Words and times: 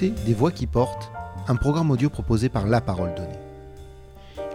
Des 0.00 0.34
Voix 0.34 0.50
qui 0.50 0.66
portent, 0.66 1.12
un 1.46 1.54
programme 1.54 1.90
audio 1.92 2.10
proposé 2.10 2.48
par 2.48 2.66
La 2.66 2.80
Parole 2.80 3.14
Donnée. 3.14 3.38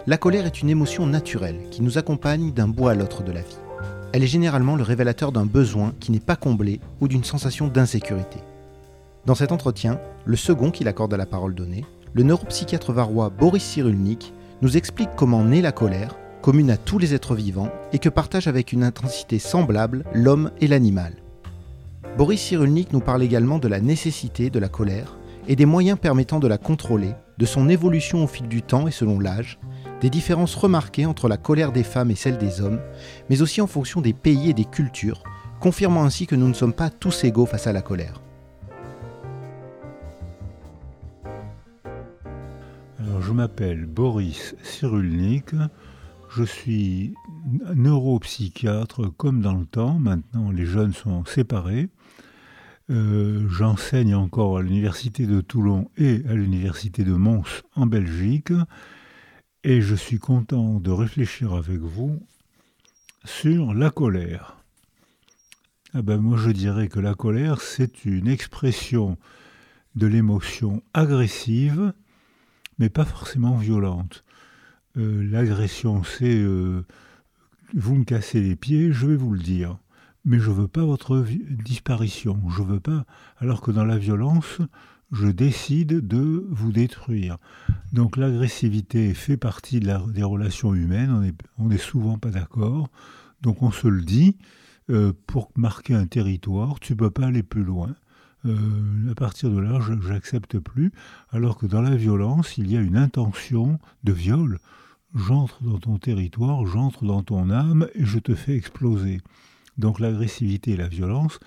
La 0.06 0.18
colère 0.18 0.44
est 0.44 0.60
une 0.60 0.68
émotion 0.68 1.06
naturelle 1.06 1.62
qui 1.70 1.82
nous 1.82 1.96
accompagne 1.96 2.52
d'un 2.52 2.68
bout 2.68 2.88
à 2.88 2.94
l'autre 2.94 3.22
de 3.22 3.32
la 3.32 3.40
vie. 3.40 3.56
Elle 4.12 4.22
est 4.22 4.28
généralement 4.28 4.76
le 4.76 4.82
révélateur 4.82 5.32
d'un 5.32 5.46
besoin 5.46 5.94
qui 5.98 6.12
n'est 6.12 6.20
pas 6.20 6.36
comblé 6.36 6.78
ou 7.00 7.08
d'une 7.08 7.24
sensation 7.24 7.68
d'insécurité. 7.68 8.38
Dans 9.24 9.34
cet 9.34 9.50
entretien, 9.50 9.98
le 10.26 10.36
second 10.36 10.70
qu'il 10.70 10.88
accorde 10.88 11.14
à 11.14 11.16
la 11.16 11.26
parole 11.26 11.54
donnée, 11.54 11.86
le 12.12 12.22
neuropsychiatre 12.22 12.92
varois 12.92 13.30
Boris 13.30 13.64
Cyrulnik 13.64 14.34
nous 14.60 14.76
explique 14.76 15.10
comment 15.16 15.42
naît 15.42 15.62
la 15.62 15.72
colère, 15.72 16.16
commune 16.42 16.70
à 16.70 16.76
tous 16.76 16.98
les 16.98 17.14
êtres 17.14 17.34
vivants, 17.34 17.72
et 17.94 17.98
que 17.98 18.10
partagent 18.10 18.48
avec 18.48 18.72
une 18.72 18.84
intensité 18.84 19.38
semblable 19.38 20.04
l'homme 20.12 20.50
et 20.60 20.66
l'animal. 20.66 21.14
Boris 22.18 22.42
Cyrulnik 22.42 22.92
nous 22.92 23.00
parle 23.00 23.22
également 23.22 23.58
de 23.58 23.68
la 23.68 23.80
nécessité 23.80 24.50
de 24.50 24.58
la 24.58 24.68
colère 24.68 25.16
et 25.50 25.56
des 25.56 25.66
moyens 25.66 25.98
permettant 25.98 26.38
de 26.38 26.46
la 26.46 26.58
contrôler, 26.58 27.12
de 27.38 27.44
son 27.44 27.68
évolution 27.68 28.22
au 28.22 28.28
fil 28.28 28.46
du 28.46 28.62
temps 28.62 28.86
et 28.86 28.92
selon 28.92 29.18
l'âge, 29.18 29.58
des 30.00 30.08
différences 30.08 30.54
remarquées 30.54 31.06
entre 31.06 31.26
la 31.26 31.36
colère 31.36 31.72
des 31.72 31.82
femmes 31.82 32.12
et 32.12 32.14
celle 32.14 32.38
des 32.38 32.60
hommes, 32.60 32.78
mais 33.28 33.42
aussi 33.42 33.60
en 33.60 33.66
fonction 33.66 34.00
des 34.00 34.12
pays 34.12 34.48
et 34.48 34.54
des 34.54 34.64
cultures, 34.64 35.24
confirmant 35.58 36.04
ainsi 36.04 36.28
que 36.28 36.36
nous 36.36 36.46
ne 36.46 36.54
sommes 36.54 36.72
pas 36.72 36.88
tous 36.88 37.24
égaux 37.24 37.46
face 37.46 37.66
à 37.66 37.72
la 37.72 37.82
colère. 37.82 38.22
Je 43.20 43.32
m'appelle 43.32 43.86
Boris 43.86 44.54
Cyrulnik, 44.62 45.50
je 46.28 46.44
suis 46.44 47.14
neuropsychiatre 47.74 49.12
comme 49.16 49.40
dans 49.40 49.54
le 49.54 49.66
temps, 49.66 49.98
maintenant 49.98 50.52
les 50.52 50.64
jeunes 50.64 50.94
sont 50.94 51.24
séparés. 51.24 51.88
Euh, 52.90 53.48
j'enseigne 53.48 54.16
encore 54.16 54.58
à 54.58 54.62
l'université 54.62 55.24
de 55.24 55.40
Toulon 55.40 55.88
et 55.96 56.22
à 56.28 56.34
l'université 56.34 57.04
de 57.04 57.12
Mons 57.12 57.62
en 57.76 57.86
Belgique 57.86 58.52
et 59.62 59.80
je 59.80 59.94
suis 59.94 60.18
content 60.18 60.80
de 60.80 60.90
réfléchir 60.90 61.54
avec 61.54 61.78
vous 61.78 62.20
sur 63.24 63.74
la 63.74 63.90
colère. 63.90 64.56
Ah 65.94 66.02
ben 66.02 66.18
moi 66.18 66.36
je 66.36 66.50
dirais 66.50 66.88
que 66.88 66.98
la 66.98 67.14
colère 67.14 67.60
c'est 67.60 68.04
une 68.04 68.26
expression 68.26 69.16
de 69.94 70.08
l'émotion 70.08 70.82
agressive 70.92 71.92
mais 72.80 72.88
pas 72.88 73.04
forcément 73.04 73.56
violente. 73.56 74.24
Euh, 74.96 75.22
l'agression 75.30 76.02
c'est 76.02 76.40
euh, 76.40 76.84
vous 77.72 77.94
me 77.94 78.04
cassez 78.04 78.40
les 78.40 78.56
pieds, 78.56 78.90
je 78.90 79.06
vais 79.06 79.16
vous 79.16 79.32
le 79.32 79.38
dire. 79.38 79.78
Mais 80.24 80.38
je 80.38 80.50
veux 80.50 80.68
pas 80.68 80.84
votre 80.84 81.24
disparition, 81.64 82.40
je 82.50 82.62
veux 82.62 82.80
pas 82.80 83.04
alors 83.38 83.60
que 83.62 83.70
dans 83.70 83.84
la 83.84 83.98
violence 83.98 84.60
je 85.12 85.26
décide 85.26 86.06
de 86.06 86.46
vous 86.50 86.72
détruire. 86.72 87.38
Donc 87.92 88.16
l'agressivité 88.16 89.12
fait 89.14 89.36
partie 89.36 89.80
des 89.80 90.22
relations 90.22 90.74
humaines, 90.74 91.34
on 91.58 91.68
n'est 91.68 91.78
souvent 91.78 92.18
pas 92.18 92.30
d'accord, 92.30 92.88
donc 93.42 93.62
on 93.62 93.70
se 93.70 93.88
le 93.88 94.02
dit, 94.02 94.36
euh, 94.90 95.12
pour 95.26 95.50
marquer 95.56 95.94
un 95.94 96.06
territoire, 96.06 96.80
tu 96.80 96.92
ne 96.92 96.98
peux 96.98 97.10
pas 97.10 97.26
aller 97.26 97.42
plus 97.42 97.64
loin. 97.64 97.94
Euh, 98.46 99.10
à 99.10 99.14
partir 99.14 99.50
de 99.50 99.58
là, 99.58 99.80
je 99.80 99.92
n'accepte 99.92 100.58
plus, 100.58 100.92
alors 101.30 101.58
que 101.58 101.66
dans 101.66 101.82
la 101.82 101.96
violence, 101.96 102.56
il 102.56 102.70
y 102.70 102.76
a 102.76 102.80
une 102.80 102.96
intention 102.96 103.78
de 104.04 104.12
viol. 104.12 104.58
J'entre 105.14 105.62
dans 105.62 105.78
ton 105.78 105.98
territoire, 105.98 106.64
j'entre 106.66 107.04
dans 107.04 107.22
ton 107.22 107.50
âme 107.50 107.88
et 107.94 108.04
je 108.04 108.18
te 108.18 108.34
fais 108.34 108.56
exploser. 108.56 109.20
Donc 109.78 110.00
l'agressivité 110.00 110.72
et 110.72 110.76
la 110.76 110.88
violence, 110.88 111.38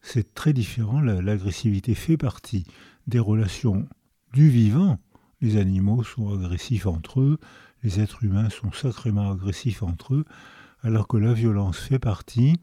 c'est 0.00 0.34
très 0.34 0.52
différent. 0.52 1.00
L'agressivité 1.00 1.94
fait 1.94 2.16
partie 2.16 2.64
des 3.06 3.18
relations 3.18 3.86
du 4.32 4.48
vivant. 4.48 4.98
Les 5.40 5.56
animaux 5.56 6.04
sont 6.04 6.32
agressifs 6.34 6.86
entre 6.86 7.20
eux, 7.20 7.38
les 7.82 8.00
êtres 8.00 8.24
humains 8.24 8.48
sont 8.48 8.70
sacrément 8.72 9.32
agressifs 9.32 9.82
entre 9.82 10.14
eux, 10.14 10.24
alors 10.82 11.08
que 11.08 11.16
la 11.16 11.32
violence 11.32 11.78
fait 11.78 11.98
partie 11.98 12.60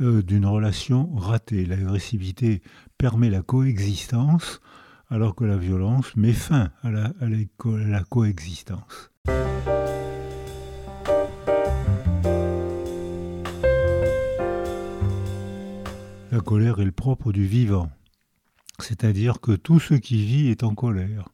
euh, 0.00 0.22
d'une 0.22 0.46
relation 0.46 1.14
ratée. 1.14 1.66
L'agressivité 1.66 2.62
permet 2.98 3.30
la 3.30 3.42
coexistence, 3.42 4.60
alors 5.08 5.34
que 5.34 5.44
la 5.44 5.56
violence 5.56 6.16
met 6.16 6.32
fin 6.32 6.70
à 6.82 6.90
la, 6.90 8.04
coexistence. 8.08 9.10
Colère 16.44 16.78
est 16.78 16.84
le 16.84 16.92
propre 16.92 17.32
du 17.32 17.44
vivant. 17.44 17.90
C'est-à-dire 18.78 19.40
que 19.40 19.52
tout 19.52 19.80
ce 19.80 19.94
qui 19.94 20.24
vit 20.24 20.48
est 20.48 20.62
en 20.62 20.74
colère. 20.74 21.28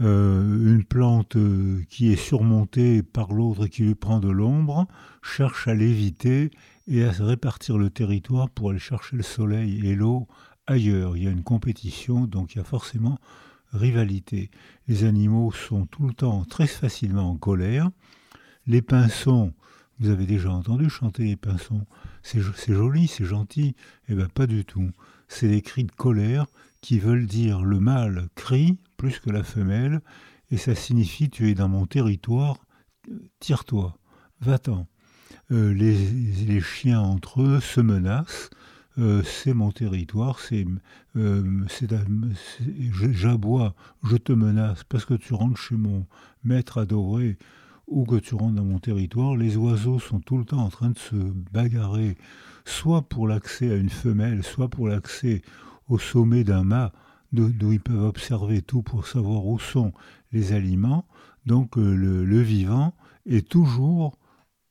Euh, 0.00 0.74
une 0.74 0.84
plante 0.84 1.36
euh, 1.36 1.82
qui 1.88 2.12
est 2.12 2.16
surmontée 2.16 3.02
par 3.02 3.32
l'autre 3.32 3.66
qui 3.66 3.82
lui 3.82 3.94
prend 3.94 4.20
de 4.20 4.28
l'ombre 4.28 4.86
cherche 5.22 5.68
à 5.68 5.74
l'éviter 5.74 6.50
et 6.86 7.04
à 7.04 7.10
répartir 7.12 7.78
le 7.78 7.88
territoire 7.88 8.50
pour 8.50 8.70
aller 8.70 8.78
chercher 8.78 9.16
le 9.16 9.22
soleil 9.22 9.86
et 9.86 9.94
l'eau 9.94 10.26
ailleurs. 10.66 11.16
Il 11.16 11.24
y 11.24 11.28
a 11.28 11.30
une 11.30 11.42
compétition, 11.42 12.26
donc 12.26 12.54
il 12.54 12.58
y 12.58 12.60
a 12.60 12.64
forcément 12.64 13.18
rivalité. 13.72 14.50
Les 14.86 15.04
animaux 15.04 15.50
sont 15.52 15.86
tout 15.86 16.06
le 16.06 16.12
temps 16.12 16.44
très 16.44 16.66
facilement 16.66 17.30
en 17.30 17.36
colère. 17.36 17.90
Les 18.66 18.82
pinsons, 18.82 19.54
vous 19.98 20.10
avez 20.10 20.26
déjà 20.26 20.50
entendu 20.50 20.90
chanter 20.90 21.24
les 21.24 21.36
pinsons, 21.36 21.86
c'est 22.26 22.72
joli, 22.72 23.06
c'est 23.08 23.24
gentil. 23.24 23.74
Eh 24.08 24.14
bien 24.14 24.28
pas 24.28 24.46
du 24.46 24.64
tout 24.64 24.90
c'est 25.28 25.48
des 25.48 25.62
cris 25.62 25.84
de 25.84 25.92
colère 25.92 26.46
qui 26.80 26.98
veulent 26.98 27.26
dire 27.26 27.62
le 27.62 27.80
mâle 27.80 28.28
crie 28.34 28.78
plus 28.96 29.18
que 29.18 29.30
la 29.30 29.42
femelle, 29.42 30.00
et 30.50 30.56
ça 30.56 30.74
signifie 30.74 31.28
tu 31.28 31.50
es 31.50 31.54
dans 31.54 31.68
mon 31.68 31.86
territoire, 31.86 32.58
tire-toi, 33.40 33.98
va-t'en. 34.40 34.86
Euh, 35.52 35.72
les, 35.74 36.60
chiens 36.60 37.00
entre 37.00 37.42
eux 37.42 37.60
se 37.60 37.80
menacent, 37.80 38.50
euh, 38.98 39.22
c'est 39.22 39.54
mon 39.54 39.70
territoire, 39.70 40.38
c'est, 40.40 40.64
euh, 41.16 41.66
j'aboie, 43.12 43.74
je 44.04 44.16
te 44.16 44.32
menace 44.32 44.84
parce 44.84 45.04
que 45.04 45.14
tu 45.14 45.34
rentres 45.34 45.60
chez 45.60 45.76
mon 45.76 46.06
maître 46.42 46.78
adoré 46.78 47.36
ou 47.86 48.04
que 48.04 48.16
tu 48.16 48.34
rentres 48.34 48.56
dans 48.56 48.64
mon 48.64 48.78
territoire. 48.78 49.36
Les 49.36 49.56
oiseaux 49.56 49.98
sont 49.98 50.20
tout 50.20 50.38
le 50.38 50.44
temps 50.44 50.64
en 50.64 50.70
train 50.70 50.90
de 50.90 50.98
se 50.98 51.16
bagarrer 51.52 52.16
soit 52.64 53.02
pour 53.02 53.28
l'accès 53.28 53.70
à 53.70 53.76
une 53.76 53.90
femelle, 53.90 54.42
soit 54.42 54.68
pour 54.68 54.88
l'accès 54.88 55.42
au 55.88 55.98
sommet 55.98 56.44
d'un 56.44 56.64
mât, 56.64 56.92
d'où 57.32 57.72
ils 57.72 57.80
peuvent 57.80 58.04
observer 58.04 58.62
tout 58.62 58.82
pour 58.82 59.06
savoir 59.06 59.46
où 59.46 59.58
sont 59.58 59.92
les 60.32 60.52
aliments. 60.52 61.06
Donc 61.46 61.78
euh, 61.78 61.94
le, 61.94 62.40
vivant 62.40 62.94
est 63.24 63.48
toujours 63.48 64.18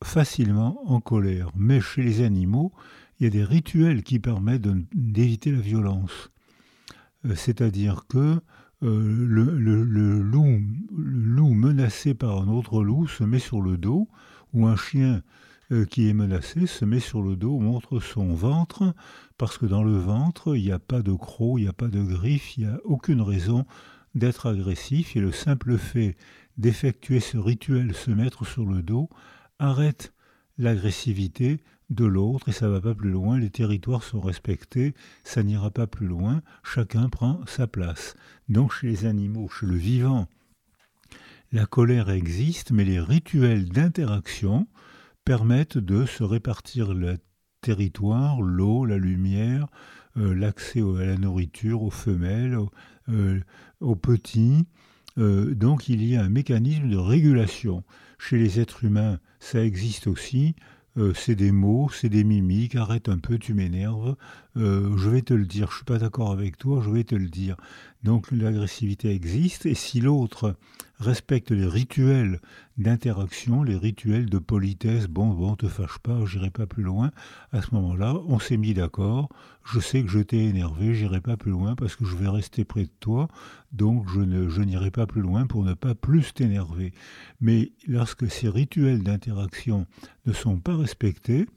facilement 0.03 0.79
en 0.85 0.99
colère. 0.99 1.49
Mais 1.55 1.79
chez 1.79 2.03
les 2.03 2.21
animaux, 2.21 2.73
il 3.19 3.23
y 3.23 3.27
a 3.27 3.29
des 3.29 3.43
rituels 3.43 4.03
qui 4.03 4.19
permettent 4.19 4.67
d'éviter 4.93 5.51
la 5.51 5.61
violence. 5.61 6.31
Euh, 7.25 7.35
c'est-à-dire 7.35 8.05
que 8.07 8.41
euh, 8.83 9.25
le, 9.27 9.43
loup, 9.43 10.61
le 10.95 11.25
loup 11.25 11.53
menacé 11.53 12.13
par 12.13 12.41
un 12.41 12.47
autre 12.47 12.83
loup 12.83 13.07
se 13.07 13.23
met 13.23 13.39
sur 13.39 13.61
le 13.61 13.77
dos, 13.77 14.09
ou 14.53 14.67
un 14.67 14.75
chien 14.75 15.21
euh, 15.71 15.85
qui 15.85 16.09
est 16.09 16.13
menacé 16.13 16.67
se 16.67 16.85
met 16.85 16.99
sur 16.99 17.21
le 17.21 17.35
dos, 17.35 17.59
montre 17.59 17.99
son 17.99 18.33
ventre, 18.33 18.93
parce 19.37 19.57
que 19.57 19.65
dans 19.65 19.83
le 19.83 19.97
ventre, 19.97 20.55
il 20.55 20.63
n'y 20.63 20.71
a 20.71 20.79
pas 20.79 21.01
de 21.01 21.13
croc, 21.13 21.59
il 21.59 21.63
n'y 21.63 21.69
a 21.69 21.73
pas 21.73 21.87
de 21.87 22.03
griffes, 22.03 22.57
il 22.57 22.65
n'y 22.65 22.71
a 22.71 22.79
aucune 22.83 23.21
raison 23.21 23.65
d'être 24.13 24.47
agressif, 24.47 25.15
et 25.15 25.19
le 25.19 25.31
simple 25.31 25.77
fait 25.77 26.15
d'effectuer 26.57 27.19
ce 27.19 27.37
rituel, 27.37 27.93
se 27.93 28.11
mettre 28.11 28.45
sur 28.45 28.65
le 28.65 28.81
dos, 28.81 29.09
arrête 29.59 30.13
l'agressivité 30.57 31.61
de 31.89 32.05
l'autre 32.05 32.49
et 32.49 32.51
ça 32.51 32.69
va 32.69 32.81
pas 32.81 32.95
plus 32.95 33.11
loin, 33.11 33.39
les 33.39 33.49
territoires 33.49 34.03
sont 34.03 34.21
respectés, 34.21 34.93
ça 35.23 35.43
n'ira 35.43 35.69
pas 35.69 35.87
plus 35.87 36.07
loin, 36.07 36.41
chacun 36.63 37.09
prend 37.09 37.45
sa 37.45 37.67
place. 37.67 38.15
Donc 38.49 38.73
chez 38.73 38.87
les 38.87 39.05
animaux, 39.05 39.49
chez 39.49 39.65
le 39.65 39.75
vivant, 39.75 40.27
la 41.51 41.65
colère 41.65 42.09
existe, 42.09 42.71
mais 42.71 42.85
les 42.85 42.99
rituels 42.99 43.69
d'interaction, 43.69 44.67
permettent 45.25 45.77
de 45.77 46.05
se 46.05 46.23
répartir 46.23 46.93
le 46.93 47.17
territoire, 47.61 48.41
l'eau, 48.41 48.85
la 48.85 48.97
lumière, 48.97 49.67
euh, 50.17 50.33
l'accès 50.33 50.81
à 50.81 51.05
la 51.05 51.17
nourriture, 51.17 51.81
aux 51.81 51.91
femelles, 51.91 52.55
aux, 52.57 52.69
euh, 53.09 53.41
petits. 54.01 54.65
Euh, 55.17 55.55
donc 55.55 55.89
il 55.89 56.03
y 56.05 56.15
a 56.15 56.23
un 56.23 56.29
mécanisme 56.29 56.89
de 56.89 56.97
régulation. 56.97 57.83
Chez 58.17 58.37
les 58.37 58.59
êtres 58.59 58.83
humains, 58.83 59.19
ça 59.39 59.63
existe 59.63 60.07
aussi. 60.07 60.55
c'est 61.13 61.35
des 61.35 61.51
mots, 61.51 61.89
c'est 61.91 62.07
des 62.07 62.23
mimiques, 62.23 62.75
arrête 62.75 63.09
un 63.09 63.17
peu, 63.17 63.37
tu 63.37 63.53
m'énerves, 63.53 64.15
je 64.55 65.09
vais 65.09 65.21
te 65.21 65.33
le 65.33 65.45
dire, 65.45 65.69
je 65.71 65.77
suis 65.77 65.85
pas 65.85 65.97
d'accord 65.97 66.31
avec 66.31 66.57
toi, 66.57 66.81
je 66.83 66.89
vais 66.89 67.03
te 67.03 67.15
le 67.15 67.27
dire. 67.27 67.57
Donc 68.03 68.31
l'agressivité 68.31 69.09
existe, 69.09 69.65
et 69.65 69.73
si 69.73 69.99
l'autre 69.99 70.55
respecte 70.99 71.51
les 71.51 71.65
rituels 71.65 72.39
d'interaction, 72.77 73.63
les 73.63 73.75
rituels 73.75 74.29
de 74.29 74.37
politesse, 74.37 75.07
bon, 75.07 75.29
bon, 75.29 75.55
te 75.55 75.67
fâche 75.67 75.97
pas, 75.99 76.23
j'irai 76.25 76.51
pas 76.51 76.67
plus 76.67 76.83
loin, 76.83 77.11
à 77.51 77.61
ce 77.61 77.73
moment-là, 77.73 78.15
on 78.27 78.39
s'est 78.39 78.57
mis 78.57 78.73
d'accord, 78.73 79.29
je 79.63 79.79
sais 79.79 80.03
que 80.03 80.09
je 80.09 80.19
t'ai 80.19 80.45
énervé, 80.45 80.93
j'irai 80.93 81.19
pas 81.19 81.35
plus 81.35 81.51
loin 81.51 81.75
parce 81.75 81.95
que 81.95 82.05
je 82.05 82.15
vais 82.15 82.29
rester 82.29 82.63
près 82.63 82.83
de 82.83 82.91
toi, 82.99 83.27
donc 83.71 84.07
je, 84.09 84.21
ne, 84.21 84.49
je 84.49 84.61
n'irai 84.61 84.91
pas 84.91 85.07
plus 85.07 85.21
loin 85.21 85.47
pour 85.47 85.63
ne 85.63 85.73
pas 85.73 85.95
plus 85.95 86.33
t'énerver. 86.33 86.93
Mais 87.41 87.71
lorsque 87.87 88.29
ces 88.29 88.49
rituels 88.49 89.03
d'interaction 89.03 89.87
ne 90.25 90.33
sont 90.33 90.57
pas 90.57 90.77
respectés, 90.77 91.47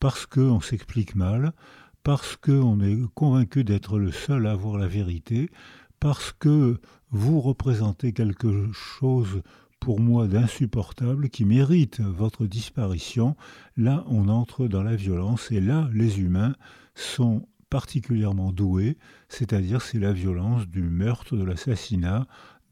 parce 0.00 0.26
qu'on 0.26 0.60
s'explique 0.60 1.14
mal, 1.14 1.54
parce 2.04 2.36
qu'on 2.36 2.80
est 2.80 2.98
convaincu 3.14 3.64
d'être 3.64 3.98
le 3.98 4.12
seul 4.12 4.46
à 4.46 4.52
avoir 4.52 4.78
la 4.78 4.86
vérité, 4.86 5.50
parce 5.98 6.32
que 6.32 6.78
vous 7.10 7.40
représentez 7.40 8.12
quelque 8.12 8.70
chose 8.72 9.42
pour 9.80 10.00
moi 10.00 10.28
d'insupportable 10.28 11.30
qui 11.30 11.44
mérite 11.44 12.00
votre 12.00 12.46
disparition, 12.46 13.36
là 13.76 14.04
on 14.08 14.28
entre 14.28 14.68
dans 14.68 14.82
la 14.82 14.96
violence 14.96 15.50
et 15.50 15.60
là 15.60 15.88
les 15.92 16.20
humains 16.20 16.54
sont 16.94 17.48
particulièrement 17.70 18.52
doués, 18.52 18.98
c'est-à-dire 19.28 19.80
c'est 19.80 19.98
la 19.98 20.12
violence 20.12 20.68
du 20.68 20.82
meurtre, 20.82 21.36
de 21.36 21.44
l'assassinat, 21.44 22.26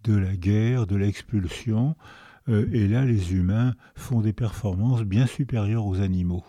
de 0.04 0.14
la 0.14 0.36
guerre, 0.36 0.86
de 0.86 0.96
l'expulsion, 0.96 1.96
euh, 2.50 2.68
et 2.72 2.86
là 2.86 3.04
les 3.06 3.32
humains 3.32 3.74
font 3.94 4.20
des 4.20 4.34
performances 4.34 5.02
bien 5.02 5.26
supérieures 5.26 5.86
aux 5.86 6.00
animaux. 6.00 6.44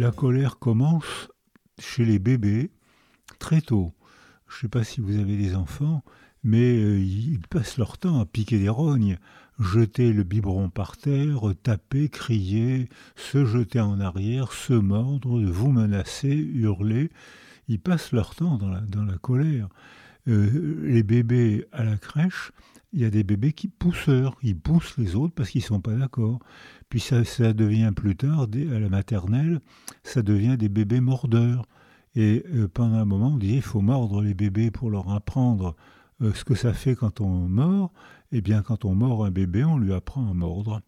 La 0.00 0.12
colère 0.12 0.58
commence 0.58 1.28
chez 1.78 2.06
les 2.06 2.18
bébés 2.18 2.70
très 3.38 3.60
tôt. 3.60 3.92
Je 4.48 4.56
ne 4.56 4.60
sais 4.62 4.68
pas 4.68 4.82
si 4.82 5.02
vous 5.02 5.18
avez 5.18 5.36
des 5.36 5.54
enfants, 5.54 6.02
mais 6.42 6.78
euh, 6.78 6.98
ils 6.98 7.46
passent 7.50 7.76
leur 7.76 7.98
temps 7.98 8.18
à 8.18 8.24
piquer 8.24 8.58
des 8.58 8.70
rognes, 8.70 9.18
jeter 9.58 10.14
le 10.14 10.22
biberon 10.22 10.70
par 10.70 10.96
terre, 10.96 11.42
taper, 11.62 12.08
crier, 12.08 12.88
se 13.14 13.44
jeter 13.44 13.78
en 13.78 14.00
arrière, 14.00 14.52
se 14.52 14.72
mordre, 14.72 15.38
vous 15.38 15.70
menacer, 15.70 16.34
hurler. 16.34 17.10
Ils 17.68 17.78
passent 17.78 18.12
leur 18.12 18.34
temps 18.34 18.56
dans 18.56 19.04
la, 19.04 19.18
colère. 19.18 19.68
Euh, 20.28 20.80
les 20.82 21.02
bébés 21.02 21.66
à 21.72 21.84
la 21.84 21.98
crèche, 21.98 22.52
il 22.94 23.00
y 23.00 23.04
a 23.04 23.10
des 23.10 23.22
bébés 23.22 23.52
qui 23.52 23.68
pousseurs, 23.68 24.36
ils 24.42 24.58
poussent 24.58 24.96
les 24.96 25.14
autres 25.14 25.34
parce 25.34 25.50
qu'ils 25.50 25.60
ne 25.60 25.66
sont 25.66 25.80
pas 25.80 25.94
d'accord. 25.94 26.40
Puis 26.90 26.98
ça, 26.98 27.52
devient 27.52 27.92
plus 27.94 28.16
tard, 28.16 28.48
à 28.52 28.78
la 28.78 28.88
maternelle, 28.88 29.60
ça 30.02 30.22
devient 30.22 30.56
des 30.58 30.68
bébés 30.68 31.00
mordeurs. 31.00 31.64
Et 32.16 32.44
euh, 32.52 32.66
pendant 32.66 32.96
un 32.96 33.04
moment, 33.04 33.34
on 33.34 33.36
dit 33.36 33.54
il 33.54 33.62
faut 33.62 33.80
mordre 33.80 34.20
les 34.22 34.34
bébés 34.34 34.72
pour 34.72 34.90
leur 34.90 35.08
apprendre 35.10 35.76
euh, 36.20 36.32
ce 36.34 36.44
que 36.44 36.56
ça 36.56 36.72
fait 36.72 36.96
quand 36.96 37.20
on 37.20 37.48
mord. 37.48 37.92
Eh 38.32 38.40
bien, 38.40 38.62
quand 38.62 38.84
on 38.84 38.96
mord 38.96 39.24
un 39.24 39.30
bébé, 39.30 39.62
on 39.62 39.78
lui 39.78 39.92
apprend 39.92 40.28
à 40.28 40.34
mordre. 40.34 40.82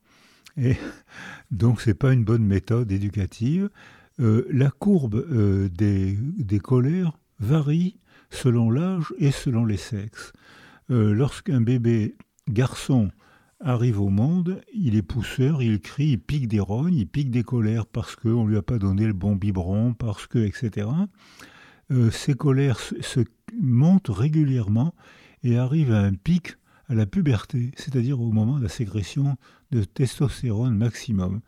Et 0.57 0.77
donc, 1.53 1.81
ce 1.81 1.91
n'est 1.91 1.95
pas 1.95 2.13
une 2.13 2.25
bonne 2.25 2.45
méthode 2.45 2.91
éducative. 2.91 3.71
Euh, 4.19 4.45
la 4.51 4.71
courbe 4.73 5.25
des, 5.71 6.17
des 6.17 6.59
colères 6.59 7.17
varie 7.39 8.01
selon 8.29 8.73
l'âge 8.73 9.15
et 9.19 9.31
selon 9.31 9.65
les 9.65 9.77
sexes. 9.77 10.33
Lorsqu'un 10.89 11.63
bébé 11.63 12.17
garçon 12.51 13.11
arrive 13.63 14.01
au 14.01 14.09
monde, 14.09 14.61
il 14.75 14.97
est 14.97 15.03
pousseur, 15.03 15.63
il 15.63 15.81
crie, 15.81 16.11
il 16.11 16.19
pique 16.19 16.49
des 16.49 16.61
rognes, 16.61 16.95
il 16.95 17.07
pique 17.07 17.31
des 17.31 17.43
colères 17.43 17.87
parce 17.87 18.17
qu'on 18.17 18.45
ne 18.45 18.51
lui 18.51 18.57
a 18.57 18.63
pas 18.63 18.79
donné 18.79 19.07
le 19.07 19.13
bon 19.13 19.37
biberon, 19.37 19.95
parce 19.95 20.27
que, 20.27 20.39
etc. 20.39 20.89
Euh, 21.91 22.11
ces 22.11 22.35
colères 22.35 22.79
se, 22.79 23.21
montent 23.61 24.09
régulièrement 24.09 24.95
et 25.43 25.57
arrivent 25.57 25.93
à 25.93 26.01
un 26.01 26.15
pic 26.15 26.57
à 26.89 26.95
la 26.95 27.07
puberté, 27.07 27.71
c'est-à-dire 27.77 28.21
au 28.21 28.33
moment 28.33 28.59
de 28.59 28.65
la 28.65 28.69
sécrétion 28.69 29.37
de 29.71 29.85
testostérone 29.85 30.77
maximum. 30.77 31.41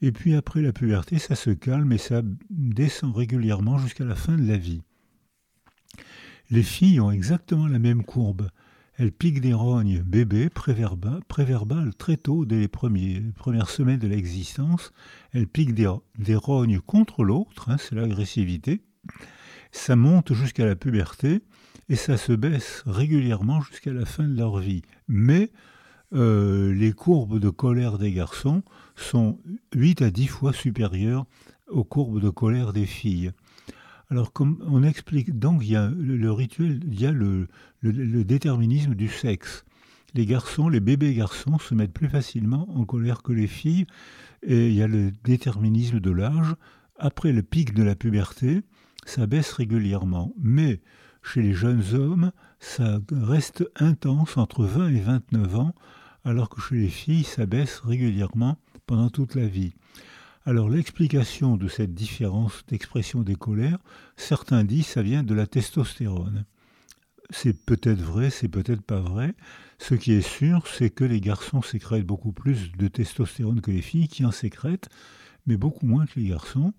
Et 0.00 0.12
puis 0.12 0.34
après 0.34 0.62
la 0.62 0.72
puberté, 0.72 1.18
ça 1.18 1.36
se 1.36 1.50
calme 1.50 1.92
et 1.92 1.98
ça 1.98 2.22
descend 2.50 3.14
régulièrement 3.14 3.78
jusqu'à 3.78 4.04
la 4.04 4.16
fin 4.16 4.36
de 4.36 4.46
la 4.46 4.56
vie. 4.56 4.82
Les 6.50 6.62
filles 6.62 7.00
ont 7.00 7.10
exactement 7.10 7.68
la 7.68 7.78
même 7.78 8.02
courbe. 8.02 8.48
Elle 8.98 9.12
pique 9.12 9.40
des 9.40 9.54
rognes 9.54 10.02
bébés 10.02 10.50
préverbales 10.50 11.94
très 11.94 12.16
tôt, 12.16 12.44
dès 12.44 12.58
les, 12.58 12.68
premières 12.68 13.70
semaines 13.70 13.98
de 13.98 14.06
l'existence. 14.06 14.92
Elle 15.32 15.46
pique 15.46 15.74
des, 15.74 16.34
rognes 16.34 16.80
contre 16.80 17.24
l'autre, 17.24 17.70
hein, 17.70 17.76
c'est 17.78 17.94
l'agressivité. 17.94 18.82
Ça 19.70 19.96
monte 19.96 20.34
jusqu'à 20.34 20.66
la 20.66 20.76
puberté 20.76 21.40
et 21.88 21.96
ça 21.96 22.18
se 22.18 22.32
baisse 22.32 22.82
régulièrement 22.86 23.62
jusqu'à 23.62 23.92
la 23.92 24.04
fin 24.04 24.28
de 24.28 24.36
leur 24.36 24.58
vie. 24.58 24.82
Mais 25.08 25.50
euh, 26.12 26.74
les 26.74 26.92
courbes 26.92 27.38
de 27.38 27.48
colère 27.48 27.96
des 27.96 28.12
garçons 28.12 28.62
sont 28.94 29.38
8 29.74 30.02
à 30.02 30.10
10 30.10 30.26
fois 30.26 30.52
supérieures 30.52 31.24
aux 31.68 31.84
courbes 31.84 32.20
de 32.20 32.28
colère 32.28 32.74
des 32.74 32.86
filles. 32.86 33.32
Alors, 34.12 34.30
comme 34.30 34.62
on 34.66 34.82
explique, 34.82 35.38
donc 35.38 35.62
il 35.64 35.70
y 35.70 35.76
a 35.76 35.88
le, 35.88 36.30
rituel, 36.30 36.80
il 36.86 37.00
y 37.00 37.06
a 37.06 37.12
le, 37.12 37.48
déterminisme 37.80 38.94
du 38.94 39.08
sexe. 39.08 39.64
Les 40.12 40.26
garçons, 40.26 40.68
les 40.68 40.80
bébés 40.80 41.14
garçons 41.14 41.58
se 41.58 41.74
mettent 41.74 41.94
plus 41.94 42.10
facilement 42.10 42.68
en 42.76 42.84
colère 42.84 43.22
que 43.22 43.32
les 43.32 43.46
filles, 43.46 43.86
et 44.42 44.68
il 44.68 44.74
y 44.74 44.82
a 44.82 44.86
le 44.86 45.12
déterminisme 45.24 45.98
de 45.98 46.10
l'âge. 46.10 46.54
Après 46.98 47.32
le 47.32 47.42
pic 47.42 47.72
de 47.72 47.82
la 47.82 47.94
puberté, 47.94 48.60
ça 49.06 49.26
baisse 49.26 49.50
régulièrement. 49.50 50.34
Mais 50.38 50.82
chez 51.22 51.40
les 51.40 51.54
jeunes 51.54 51.94
hommes, 51.94 52.32
ça 52.60 52.98
reste 53.10 53.66
intense 53.76 54.36
entre 54.36 54.66
20 54.66 54.88
et 54.90 55.00
29 55.00 55.56
ans, 55.56 55.74
alors 56.26 56.50
que 56.50 56.60
chez 56.60 56.76
les 56.76 56.90
filles, 56.90 57.24
ça 57.24 57.46
baisse 57.46 57.78
régulièrement 57.78 58.58
pendant 58.84 59.08
toute 59.08 59.36
la 59.36 59.46
vie. 59.46 59.72
Alors 60.44 60.68
l'explication 60.68 61.56
de 61.56 61.68
cette 61.68 61.94
différence 61.94 62.64
d'expression 62.66 63.22
des 63.22 63.36
colères, 63.36 63.78
certains 64.16 64.64
disent 64.64 64.86
ça 64.86 65.02
vient 65.02 65.22
de 65.22 65.34
la 65.34 65.46
testostérone. 65.46 66.46
C'est 67.30 67.64
peut-être 67.64 68.00
vrai, 68.00 68.28
c'est 68.28 68.48
peut-être 68.48 68.82
pas 68.82 68.98
vrai. 68.98 69.34
Ce 69.78 69.94
qui 69.94 70.12
est 70.12 70.20
sûr, 70.20 70.66
c'est 70.66 70.90
que 70.90 71.04
les 71.04 71.20
garçons 71.20 71.62
sécrètent 71.62 72.06
beaucoup 72.06 72.32
plus 72.32 72.72
de 72.72 72.88
testostérone 72.88 73.60
que 73.60 73.70
les 73.70 73.82
filles 73.82 74.08
qui 74.08 74.24
en 74.24 74.32
sécrètent, 74.32 74.88
mais 75.46 75.56
beaucoup 75.56 75.86
moins 75.86 76.06
que 76.06 76.18
les 76.18 76.28
garçons. 76.28 76.74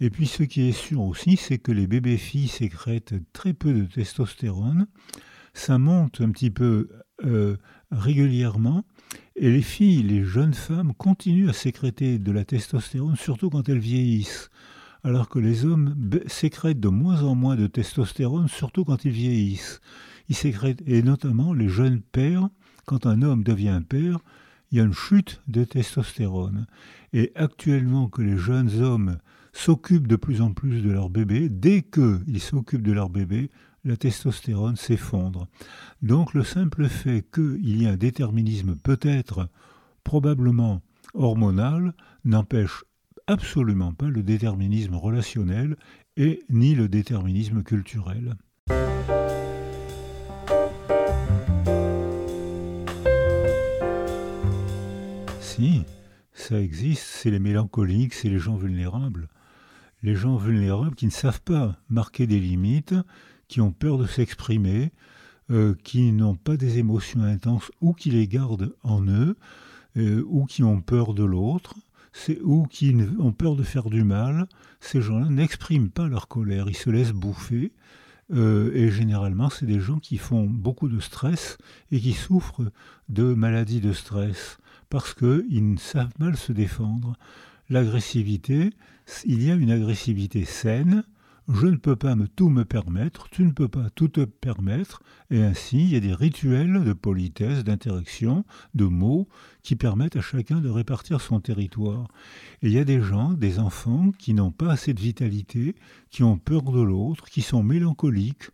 Et 0.00 0.08
puis 0.08 0.26
ce 0.26 0.42
qui 0.42 0.62
est 0.62 0.72
sûr 0.72 1.02
aussi, 1.02 1.36
c'est 1.36 1.58
que 1.58 1.72
les 1.72 1.86
bébés 1.86 2.16
filles 2.16 2.48
sécrètent 2.48 3.14
très 3.34 3.52
peu 3.52 3.74
de 3.74 3.84
testostérone. 3.84 4.86
Ça 5.52 5.78
monte 5.78 6.22
un 6.22 6.30
petit 6.30 6.50
peu 6.50 6.88
euh, 7.22 7.58
régulièrement, 7.94 8.84
et 9.36 9.50
les 9.50 9.62
filles, 9.62 10.02
les 10.02 10.24
jeunes 10.24 10.54
femmes 10.54 10.92
continuent 10.94 11.48
à 11.48 11.52
sécréter 11.52 12.18
de 12.18 12.32
la 12.32 12.44
testostérone, 12.44 13.16
surtout 13.16 13.50
quand 13.50 13.68
elles 13.68 13.78
vieillissent, 13.78 14.50
alors 15.02 15.28
que 15.28 15.38
les 15.38 15.64
hommes 15.64 15.94
sécrètent 16.26 16.80
de 16.80 16.88
moins 16.88 17.22
en 17.22 17.34
moins 17.34 17.56
de 17.56 17.66
testostérone, 17.66 18.48
surtout 18.48 18.84
quand 18.84 19.04
ils 19.04 19.10
vieillissent. 19.10 19.80
Ils 20.28 20.36
sécrètent, 20.36 20.82
et 20.86 21.02
notamment 21.02 21.52
les 21.52 21.68
jeunes 21.68 22.00
pères, 22.00 22.48
quand 22.86 23.06
un 23.06 23.22
homme 23.22 23.42
devient 23.42 23.80
père, 23.86 24.18
il 24.70 24.78
y 24.78 24.80
a 24.80 24.84
une 24.84 24.92
chute 24.92 25.42
de 25.46 25.64
testostérone. 25.64 26.66
Et 27.12 27.32
actuellement 27.34 28.08
que 28.08 28.22
les 28.22 28.36
jeunes 28.36 28.80
hommes 28.82 29.18
s'occupent 29.52 30.08
de 30.08 30.16
plus 30.16 30.40
en 30.40 30.52
plus 30.52 30.80
de 30.82 30.90
leur 30.90 31.10
bébé, 31.10 31.48
dès 31.48 31.82
qu'ils 31.82 32.40
s'occupent 32.40 32.82
de 32.82 32.92
leur 32.92 33.10
bébé, 33.10 33.50
la 33.84 33.96
testostérone 33.96 34.76
s'effondre. 34.76 35.46
Donc 36.02 36.34
le 36.34 36.44
simple 36.44 36.88
fait 36.88 37.24
qu'il 37.32 37.76
y 37.76 37.84
ait 37.84 37.88
un 37.88 37.96
déterminisme 37.96 38.76
peut-être, 38.76 39.48
probablement 40.02 40.80
hormonal, 41.14 41.94
n'empêche 42.24 42.84
absolument 43.26 43.92
pas 43.92 44.08
le 44.08 44.22
déterminisme 44.22 44.94
relationnel 44.94 45.76
et 46.16 46.42
ni 46.50 46.74
le 46.74 46.88
déterminisme 46.88 47.62
culturel. 47.62 48.36
Si, 55.40 55.84
ça 56.32 56.60
existe, 56.60 57.04
c'est 57.04 57.30
les 57.30 57.38
mélancoliques, 57.38 58.14
c'est 58.14 58.28
les 58.28 58.38
gens 58.38 58.56
vulnérables. 58.56 59.28
Les 60.02 60.14
gens 60.14 60.36
vulnérables 60.36 60.96
qui 60.96 61.06
ne 61.06 61.10
savent 61.10 61.40
pas 61.40 61.78
marquer 61.88 62.26
des 62.26 62.40
limites, 62.40 62.94
qui 63.48 63.60
ont 63.60 63.72
peur 63.72 63.98
de 63.98 64.06
s'exprimer, 64.06 64.92
euh, 65.50 65.74
qui 65.84 66.12
n'ont 66.12 66.36
pas 66.36 66.56
des 66.56 66.78
émotions 66.78 67.22
intenses 67.22 67.70
ou 67.80 67.92
qui 67.92 68.10
les 68.10 68.26
gardent 68.26 68.74
en 68.82 69.06
eux, 69.06 69.36
euh, 69.96 70.24
ou 70.26 70.46
qui 70.46 70.62
ont 70.62 70.80
peur 70.80 71.14
de 71.14 71.24
l'autre, 71.24 71.74
ou 72.42 72.66
qui 72.66 72.96
ont 73.18 73.32
peur 73.32 73.56
de 73.56 73.62
faire 73.62 73.90
du 73.90 74.04
mal, 74.04 74.46
ces 74.80 75.02
gens-là 75.02 75.28
n'expriment 75.28 75.90
pas 75.90 76.08
leur 76.08 76.28
colère, 76.28 76.68
ils 76.68 76.76
se 76.76 76.90
laissent 76.90 77.12
bouffer. 77.12 77.72
Euh, 78.32 78.72
et 78.74 78.90
généralement, 78.90 79.50
c'est 79.50 79.66
des 79.66 79.80
gens 79.80 79.98
qui 79.98 80.16
font 80.16 80.44
beaucoup 80.44 80.88
de 80.88 81.00
stress 81.00 81.58
et 81.90 82.00
qui 82.00 82.12
souffrent 82.12 82.62
de 83.08 83.34
maladies 83.34 83.80
de 83.80 83.92
stress 83.92 84.58
parce 84.88 85.12
qu'ils 85.12 85.78
savent 85.78 86.14
mal 86.18 86.36
se 86.36 86.52
défendre. 86.52 87.16
L'agressivité, 87.68 88.70
il 89.24 89.42
y 89.42 89.50
a 89.50 89.54
une 89.54 89.70
agressivité 89.70 90.44
saine, 90.44 91.04
je 91.48 91.66
ne 91.66 91.76
peux 91.76 91.96
pas 91.96 92.14
tout 92.36 92.48
me 92.48 92.64
permettre, 92.64 93.28
tu 93.28 93.44
ne 93.44 93.52
peux 93.52 93.68
pas 93.68 93.90
tout 93.90 94.08
te 94.08 94.24
permettre, 94.24 95.02
et 95.30 95.42
ainsi 95.42 95.82
il 95.82 95.90
y 95.90 95.96
a 95.96 96.00
des 96.00 96.14
rituels 96.14 96.84
de 96.84 96.92
politesse, 96.92 97.64
d'interaction, 97.64 98.44
de 98.74 98.84
mots 98.84 99.28
qui 99.62 99.76
permettent 99.76 100.16
à 100.16 100.22
chacun 100.22 100.60
de 100.60 100.70
répartir 100.70 101.20
son 101.20 101.40
territoire. 101.40 102.08
Et 102.62 102.68
il 102.68 102.72
y 102.72 102.78
a 102.78 102.84
des 102.84 103.02
gens, 103.02 103.32
des 103.32 103.58
enfants, 103.58 104.10
qui 104.18 104.32
n'ont 104.32 104.52
pas 104.52 104.70
assez 104.70 104.94
de 104.94 105.00
vitalité, 105.00 105.74
qui 106.10 106.22
ont 106.22 106.38
peur 106.38 106.62
de 106.62 106.80
l'autre, 106.80 107.26
qui 107.26 107.42
sont 107.42 107.62
mélancoliques, 107.62 108.50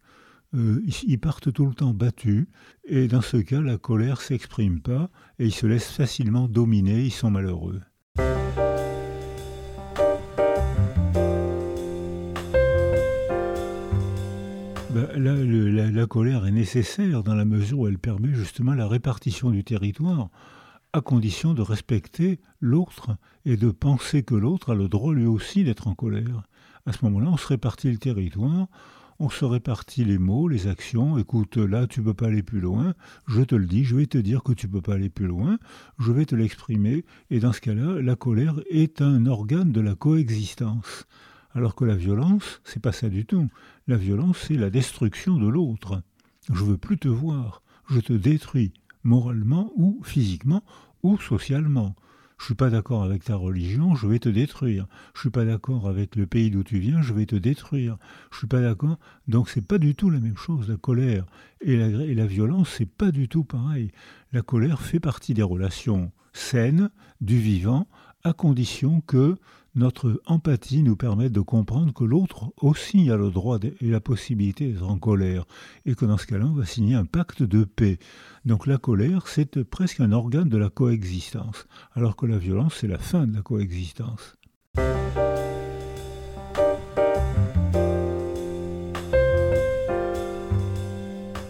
euh, 0.54 0.82
ils 1.06 1.20
partent 1.20 1.52
tout 1.52 1.66
le 1.66 1.75
temps 1.75 1.94
battus, 1.94 2.47
et 2.85 3.06
dans 3.06 3.23
ce 3.23 3.37
cas, 3.37 3.61
la 3.61 3.78
colère 3.78 4.20
s'exprime 4.20 4.80
pas, 4.80 5.11
et 5.38 5.47
ils 5.47 5.54
se 5.54 5.66
laissent 5.66 5.92
facilement 5.92 6.49
dominer, 6.49 7.04
ils 7.04 7.12
sont 7.12 7.30
malheureux. 7.30 7.80
La, 15.17 16.07
colère 16.07 16.47
est 16.47 16.52
nécessaire 16.52 17.23
dans 17.23 17.35
la 17.35 17.45
mesure 17.45 17.81
où 17.81 17.88
elle 17.88 17.99
permet 17.99 18.33
justement 18.33 18.75
la 18.75 18.87
répartition 18.87 19.50
du 19.50 19.64
territoire, 19.64 20.29
à 20.93 21.00
condition 21.00 21.55
de 21.55 21.62
respecter 21.62 22.40
l'autre 22.61 23.17
et 23.45 23.57
de 23.57 23.71
penser 23.71 24.23
que 24.23 24.35
l'autre 24.35 24.73
a 24.73 24.75
le 24.75 24.88
droit 24.88 25.14
lui 25.14 25.26
aussi 25.26 25.64
d'être 25.64 25.88
en 25.88 25.95
colère. 25.95 26.43
À 26.87 26.93
ce 26.93 27.05
moment-là, 27.05 27.29
on 27.31 27.37
se 27.37 27.49
répartit 27.49 27.90
le 27.90 27.99
territoire, 27.99 28.69
on 29.19 29.29
se 29.29 29.45
répartit 29.45 30.05
les 30.05 30.19
mots, 30.19 30.49
les 30.49 30.67
actions. 30.67 31.19
Écoute, 31.19 31.57
là, 31.57 31.87
tu 31.87 32.02
peux 32.02 32.14
pas 32.14 32.26
aller 32.26 32.43
plus 32.43 32.61
loin. 32.61 32.95
Je 33.26 33.43
te 33.43 33.55
le 33.55 33.67
dis, 33.67 33.85
je 33.85 33.97
vais 33.97 34.07
te 34.07 34.19
dire 34.19 34.43
que 34.43 34.52
tu 34.52 34.69
peux 34.69 34.81
pas 34.81 34.95
aller 34.95 35.11
plus 35.11 35.26
loin. 35.26 35.59
Je 35.99 36.11
vais 36.11 36.25
te 36.25 36.35
l'exprimer. 36.35 37.05
Et 37.31 37.38
dans 37.38 37.52
ce 37.52 37.61
cas-là, 37.61 38.00
la 38.00 38.17
colère 38.17 38.61
est 38.71 39.02
un 39.02 39.26
organe 39.26 39.73
de 39.73 39.81
la 39.81 39.95
coexistence. 39.95 41.07
Alors 41.52 41.75
que 41.75 41.85
la 41.85 41.97
violence, 41.97 42.61
c'est 42.64 42.83
pas 42.83 42.92
ça 42.92 43.09
du 43.09 43.26
tout. 43.26 43.49
La 43.88 43.97
violence, 43.97 44.38
c'est 44.47 44.54
la 44.54 44.71
destruction 44.71 45.37
de 45.37 45.49
l'autre. 45.49 46.02
Je 46.52 46.64
veux 46.64 46.78
plus 46.78 46.99
te 46.99 47.09
voir. 47.09 47.62
Je 47.88 47.99
te 47.99 48.12
détruis, 48.12 48.73
moralement 49.02 49.73
ou 49.75 50.00
physiquement 50.04 50.62
ou 51.02 51.19
socialement. 51.19 51.97
Je 52.38 52.47
suis 52.47 52.54
pas 52.54 52.71
d'accord 52.71 53.02
avec 53.02 53.25
ta 53.25 53.35
religion, 53.35 53.95
je 53.95 54.07
vais 54.07 54.19
te 54.19 54.28
détruire. 54.28 54.87
Je 55.14 55.21
suis 55.21 55.30
pas 55.30 55.45
d'accord 55.45 55.88
avec 55.88 56.16
le 56.16 56.26
pays 56.26 56.50
d'où 56.50 56.62
tu 56.62 56.78
viens, 56.78 57.02
je 57.02 57.12
vais 57.12 57.26
te 57.26 57.37
détruire. 57.37 57.99
Je 58.33 58.38
suis 58.38 58.47
pas 58.47 58.62
d'accord. 58.62 58.99
Donc 59.28 59.50
c'est 59.50 59.66
pas 59.66 59.76
du 59.78 59.95
tout 59.95 60.09
la 60.09 60.21
même 60.21 60.38
chose. 60.38 60.69
La 60.69 60.76
colère 60.76 61.26
et 61.61 61.76
la, 61.76 61.88
et 61.88 62.14
la 62.14 62.26
violence, 62.26 62.71
c'est 62.78 62.88
pas 62.90 63.11
du 63.11 63.28
tout 63.28 63.45
pareil. 63.45 63.90
La 64.33 64.40
colère 64.40 64.80
fait 64.80 65.00
partie 65.00 65.35
des 65.35 65.42
relations 65.42 66.12
saines 66.33 66.90
du 67.21 67.38
vivant, 67.38 67.88
à 68.23 68.33
condition 68.33 69.00
que 69.02 69.37
notre 69.74 70.20
empathie 70.26 70.82
nous 70.82 70.96
permet 70.96 71.30
de 71.30 71.40
comprendre 71.40 71.92
que 71.92 72.04
l'autre 72.04 72.52
aussi 72.60 73.10
a 73.10 73.16
le 73.16 73.30
droit 73.30 73.58
et 73.62 73.88
la 73.88 74.00
possibilité 74.00 74.72
d'être 74.72 74.88
en 74.88 74.98
colère, 74.98 75.44
et 75.86 75.94
que 75.94 76.04
dans 76.04 76.18
ce 76.18 76.26
cas-là, 76.26 76.46
on 76.46 76.54
va 76.54 76.66
signer 76.66 76.94
un 76.94 77.04
pacte 77.04 77.42
de 77.42 77.64
paix. 77.64 77.98
Donc 78.44 78.66
la 78.66 78.78
colère, 78.78 79.28
c'est 79.28 79.62
presque 79.62 80.00
un 80.00 80.12
organe 80.12 80.48
de 80.48 80.56
la 80.56 80.70
coexistence, 80.70 81.66
alors 81.92 82.16
que 82.16 82.26
la 82.26 82.38
violence, 82.38 82.76
c'est 82.80 82.88
la 82.88 82.98
fin 82.98 83.26
de 83.26 83.36
la 83.36 83.42
coexistence. 83.42 84.36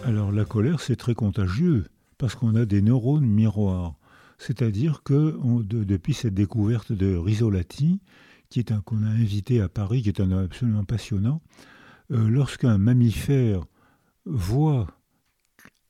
Alors 0.03 0.31
la 0.31 0.45
colère, 0.45 0.79
c'est 0.79 0.95
très 0.95 1.15
contagieux, 1.15 1.85
parce 2.17 2.35
qu'on 2.35 2.55
a 2.55 2.65
des 2.65 2.81
neurones 2.81 3.25
miroirs. 3.25 3.95
C'est-à-dire 4.41 5.03
que 5.03 5.37
depuis 5.63 6.15
cette 6.15 6.33
découverte 6.33 6.91
de 6.91 7.15
Risolati, 7.15 8.01
qui 8.49 8.57
est 8.57 8.71
un 8.71 8.81
qu'on 8.81 9.03
a 9.03 9.07
invité 9.07 9.61
à 9.61 9.69
Paris, 9.69 10.01
qui 10.01 10.09
est 10.09 10.19
un 10.19 10.31
absolument 10.31 10.83
passionnant, 10.83 11.43
euh, 12.09 12.27
lorsqu'un 12.27 12.79
mammifère 12.79 13.63
voit 14.25 14.87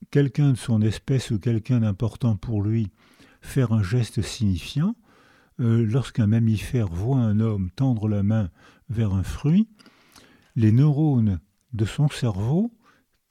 quelqu'un 0.09 0.51
de 0.51 0.57
son 0.57 0.81
espèce 0.81 1.31
ou 1.31 1.39
quelqu'un 1.39 1.79
d'important 1.79 2.35
pour 2.35 2.61
lui 2.61 2.91
faire 3.39 3.71
un 3.71 3.83
geste 3.83 4.21
signifiant, 4.21 4.97
euh, 5.61 5.85
lorsqu'un 5.85 6.27
mammifère 6.27 6.89
voit 6.89 7.19
un 7.19 7.39
homme 7.39 7.69
tendre 7.77 8.09
la 8.09 8.21
main 8.21 8.49
vers 8.89 9.13
un 9.13 9.23
fruit, 9.23 9.69
les 10.57 10.73
neurones 10.73 11.39
de 11.71 11.85
son 11.85 12.09
cerveau 12.09 12.73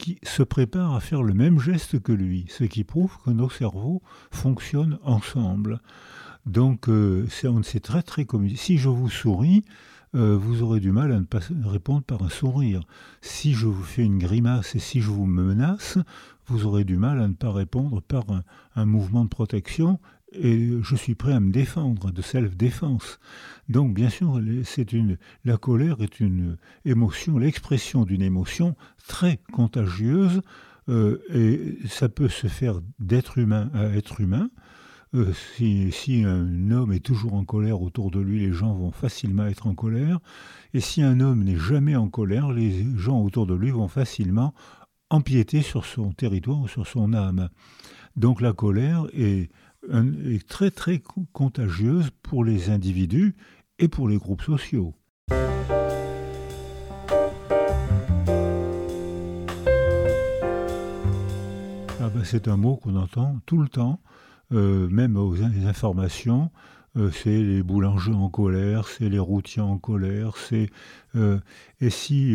qui 0.00 0.18
se 0.22 0.42
prépare 0.42 0.94
à 0.94 1.00
faire 1.00 1.22
le 1.22 1.34
même 1.34 1.60
geste 1.60 2.00
que 2.00 2.12
lui, 2.12 2.46
ce 2.48 2.64
qui 2.64 2.84
prouve 2.84 3.18
que 3.22 3.30
nos 3.30 3.50
cerveaux 3.50 4.00
fonctionnent 4.30 4.98
ensemble. 5.04 5.80
Donc 6.46 6.88
euh, 6.88 7.26
c'est 7.62 7.80
très 7.80 8.02
très 8.02 8.24
commun. 8.24 8.48
Si 8.56 8.78
je 8.78 8.88
vous 8.88 9.10
souris, 9.10 9.62
euh, 10.14 10.38
vous 10.38 10.62
aurez 10.62 10.80
du 10.80 10.90
mal 10.90 11.12
à 11.12 11.20
ne 11.20 11.26
pas 11.26 11.40
répondre 11.64 12.02
par 12.02 12.22
un 12.22 12.30
sourire. 12.30 12.80
Si 13.20 13.52
je 13.52 13.66
vous 13.66 13.82
fais 13.82 14.02
une 14.02 14.18
grimace 14.18 14.74
et 14.74 14.78
si 14.78 15.02
je 15.02 15.10
vous 15.10 15.26
menace, 15.26 15.98
vous 16.46 16.64
aurez 16.64 16.84
du 16.84 16.96
mal 16.96 17.20
à 17.20 17.28
ne 17.28 17.34
pas 17.34 17.52
répondre 17.52 18.00
par 18.00 18.24
un 18.74 18.86
mouvement 18.86 19.24
de 19.24 19.28
protection 19.28 20.00
et 20.32 20.70
je 20.82 20.96
suis 20.96 21.14
prêt 21.14 21.32
à 21.32 21.40
me 21.40 21.52
défendre, 21.52 22.10
de 22.10 22.22
self-défense. 22.22 23.18
Donc, 23.68 23.94
bien 23.94 24.08
sûr, 24.08 24.40
c'est 24.64 24.92
une, 24.92 25.18
la 25.44 25.56
colère 25.56 26.00
est 26.00 26.20
une 26.20 26.56
émotion, 26.84 27.38
l'expression 27.38 28.04
d'une 28.04 28.22
émotion 28.22 28.76
très 29.06 29.40
contagieuse, 29.52 30.42
euh, 30.88 31.22
et 31.32 31.78
ça 31.86 32.08
peut 32.08 32.28
se 32.28 32.46
faire 32.46 32.80
d'être 32.98 33.38
humain 33.38 33.70
à 33.74 33.84
être 33.86 34.20
humain. 34.20 34.50
Euh, 35.14 35.32
si, 35.56 35.90
si, 35.90 36.22
un 36.24 36.70
homme 36.70 36.92
est 36.92 37.04
toujours 37.04 37.34
en 37.34 37.44
colère 37.44 37.82
autour 37.82 38.10
de 38.10 38.20
lui, 38.20 38.40
les 38.40 38.52
gens 38.52 38.74
vont 38.74 38.92
facilement 38.92 39.46
être 39.46 39.66
en 39.66 39.74
colère. 39.74 40.20
Et 40.72 40.80
si 40.80 41.02
un 41.02 41.18
homme 41.18 41.42
n'est 41.42 41.56
jamais 41.56 41.96
en 41.96 42.08
colère, 42.08 42.52
les 42.52 42.86
gens 42.96 43.20
autour 43.20 43.46
de 43.46 43.54
lui 43.54 43.70
vont 43.70 43.88
facilement 43.88 44.54
empiéter 45.10 45.62
sur 45.62 45.84
son 45.84 46.12
territoire 46.12 46.60
ou 46.60 46.68
sur 46.68 46.86
son 46.86 47.12
âme. 47.12 47.48
Donc 48.16 48.40
la 48.40 48.52
colère 48.52 49.06
est 49.12 49.50
est 49.92 50.46
très 50.46 50.70
très 50.70 51.02
contagieuse 51.32 52.10
pour 52.22 52.44
les 52.44 52.70
individus 52.70 53.34
et 53.78 53.88
pour 53.88 54.08
les 54.08 54.18
groupes 54.18 54.42
sociaux. 54.42 54.94
Ah 62.02 62.08
ben, 62.08 62.24
c'est 62.24 62.48
un 62.48 62.56
mot 62.56 62.76
qu'on 62.76 62.96
entend 62.96 63.38
tout 63.46 63.58
le 63.58 63.68
temps, 63.68 64.00
euh, 64.52 64.88
même 64.88 65.16
aux 65.16 65.42
informations. 65.42 66.50
Euh, 66.96 67.10
c'est 67.12 67.42
les 67.42 67.62
boulangers 67.62 68.12
en 68.12 68.28
colère, 68.28 68.88
c'est 68.88 69.08
les 69.08 69.18
routiers 69.18 69.62
en 69.62 69.78
colère, 69.78 70.36
c'est 70.36 70.70
euh, 71.14 71.38
et 71.80 71.90
si 71.90 72.34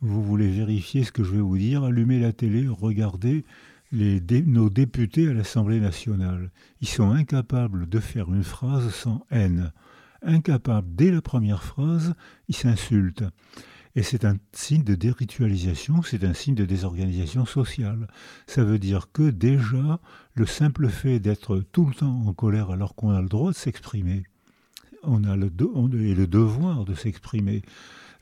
vous 0.00 0.22
voulez 0.22 0.48
vérifier 0.48 1.04
ce 1.04 1.12
que 1.12 1.22
je 1.22 1.30
vais 1.32 1.40
vous 1.40 1.58
dire, 1.58 1.84
allumez 1.84 2.18
la 2.18 2.32
télé, 2.32 2.66
regardez 2.68 3.44
nos 3.92 4.70
députés 4.70 5.28
à 5.28 5.32
l'Assemblée 5.32 5.80
nationale. 5.80 6.50
Ils 6.80 6.88
sont 6.88 7.10
incapables 7.10 7.88
de 7.88 8.00
faire 8.00 8.32
une 8.32 8.44
phrase 8.44 8.90
sans 8.90 9.24
haine. 9.30 9.72
Incapables, 10.22 10.94
dès 10.94 11.10
la 11.10 11.22
première 11.22 11.62
phrase, 11.62 12.14
ils 12.48 12.56
s'insultent. 12.56 13.24
Et 13.94 14.02
c'est 14.02 14.24
un 14.24 14.36
signe 14.52 14.84
de 14.84 14.94
déritualisation, 14.94 16.02
c'est 16.02 16.24
un 16.24 16.34
signe 16.34 16.54
de 16.54 16.64
désorganisation 16.64 17.46
sociale. 17.46 18.06
Ça 18.46 18.62
veut 18.62 18.78
dire 18.78 19.10
que 19.12 19.30
déjà, 19.30 20.00
le 20.34 20.46
simple 20.46 20.88
fait 20.88 21.18
d'être 21.18 21.58
tout 21.72 21.86
le 21.86 21.94
temps 21.94 22.22
en 22.26 22.32
colère 22.32 22.70
alors 22.70 22.94
qu'on 22.94 23.10
a 23.10 23.22
le 23.22 23.28
droit 23.28 23.50
de 23.50 23.56
s'exprimer, 23.56 24.24
on 25.08 25.24
a 25.24 25.36
le, 25.36 25.50
devoir 25.50 26.84
de 26.84 26.94
s'exprimer. 26.94 27.62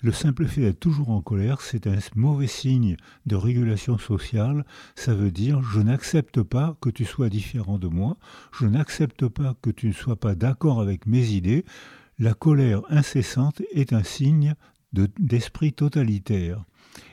Le 0.03 0.13
simple 0.13 0.47
fait 0.47 0.61
d'être 0.61 0.81
toujours 0.81 1.11
en 1.11 1.21
colère, 1.21 1.61
c'est 1.61 1.87
un 1.87 1.97
mauvais 2.15 2.47
signe 2.47 2.97
de 3.25 3.35
régulation 3.35 3.99
sociale. 3.99 4.65
Ça 4.95 5.15
veut 5.15 5.31
dire 5.31 5.63
je 5.63 5.81
n'accepte 5.81 6.43
pas 6.43 6.77
que 6.81 6.91
tu 6.91 7.05
sois 7.05 7.29
différent 7.29 7.79
de 7.79 7.89
moi, 7.89 8.17
je 8.53 8.67
n'accepte 8.67 9.27
pas 9.27 9.57
que 9.63 9.71
tu 9.71 9.89
ne 9.89 9.93
sois 9.93 10.17
pas 10.17 10.35
d'accord 10.35 10.81
avec 10.81 11.07
mes 11.07 11.31
idées. 11.31 11.65
La 12.19 12.35
colère 12.35 12.83
incessante 12.89 13.63
est 13.73 13.93
un 13.93 14.03
signe 14.03 14.55
d'esprit 14.93 15.73
totalitaire. 15.73 16.65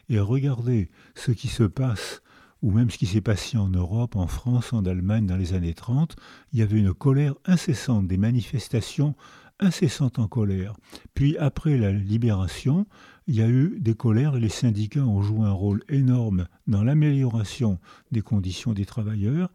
Et 0.09 0.19
regardez 0.19 0.89
ce 1.15 1.31
qui 1.31 1.47
se 1.47 1.63
passe 1.63 2.21
ou 2.63 2.71
même 2.71 2.89
ce 2.89 2.97
qui 2.97 3.05
s'est 3.05 3.21
passé 3.21 3.57
en 3.57 3.67
Europe, 3.67 4.15
en 4.15 4.27
France, 4.27 4.71
en 4.71 4.85
Allemagne 4.85 5.25
dans 5.25 5.35
les 5.35 5.53
années 5.53 5.73
30, 5.73 6.15
il 6.53 6.59
y 6.59 6.61
avait 6.61 6.79
une 6.79 6.93
colère 6.93 7.35
incessante, 7.45 8.07
des 8.07 8.17
manifestations 8.17 9.15
incessante 9.59 10.19
en 10.19 10.27
colère. 10.27 10.75
Puis 11.13 11.37
après 11.37 11.77
la 11.77 11.91
libération, 11.91 12.85
il 13.27 13.35
y 13.35 13.41
a 13.41 13.47
eu 13.47 13.77
des 13.79 13.95
colères 13.95 14.35
et 14.35 14.39
les 14.39 14.49
syndicats 14.49 15.05
ont 15.05 15.21
joué 15.21 15.45
un 15.45 15.51
rôle 15.51 15.83
énorme 15.89 16.47
dans 16.67 16.83
l'amélioration 16.83 17.79
des 18.11 18.21
conditions 18.21 18.73
des 18.73 18.85
travailleurs. 18.85 19.49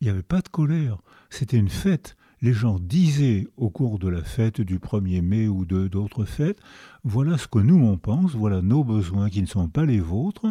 Il 0.00 0.04
n'y 0.06 0.10
avait 0.10 0.22
pas 0.22 0.40
de 0.40 0.48
colère, 0.48 0.98
c'était 1.28 1.58
une 1.58 1.68
fête. 1.68 2.16
Les 2.42 2.54
gens 2.54 2.78
disaient 2.78 3.46
au 3.58 3.68
cours 3.68 3.98
de 3.98 4.08
la 4.08 4.24
fête 4.24 4.62
du 4.62 4.78
1er 4.78 5.20
mai 5.20 5.46
ou 5.46 5.66
de 5.66 5.88
d'autres 5.88 6.24
fêtes, 6.24 6.58
voilà 7.04 7.36
ce 7.36 7.46
que 7.46 7.58
nous 7.58 7.84
on 7.84 7.98
pense, 7.98 8.34
voilà 8.34 8.62
nos 8.62 8.82
besoins 8.82 9.28
qui 9.28 9.42
ne 9.42 9.46
sont 9.46 9.68
pas 9.68 9.84
les 9.84 10.00
vôtres, 10.00 10.46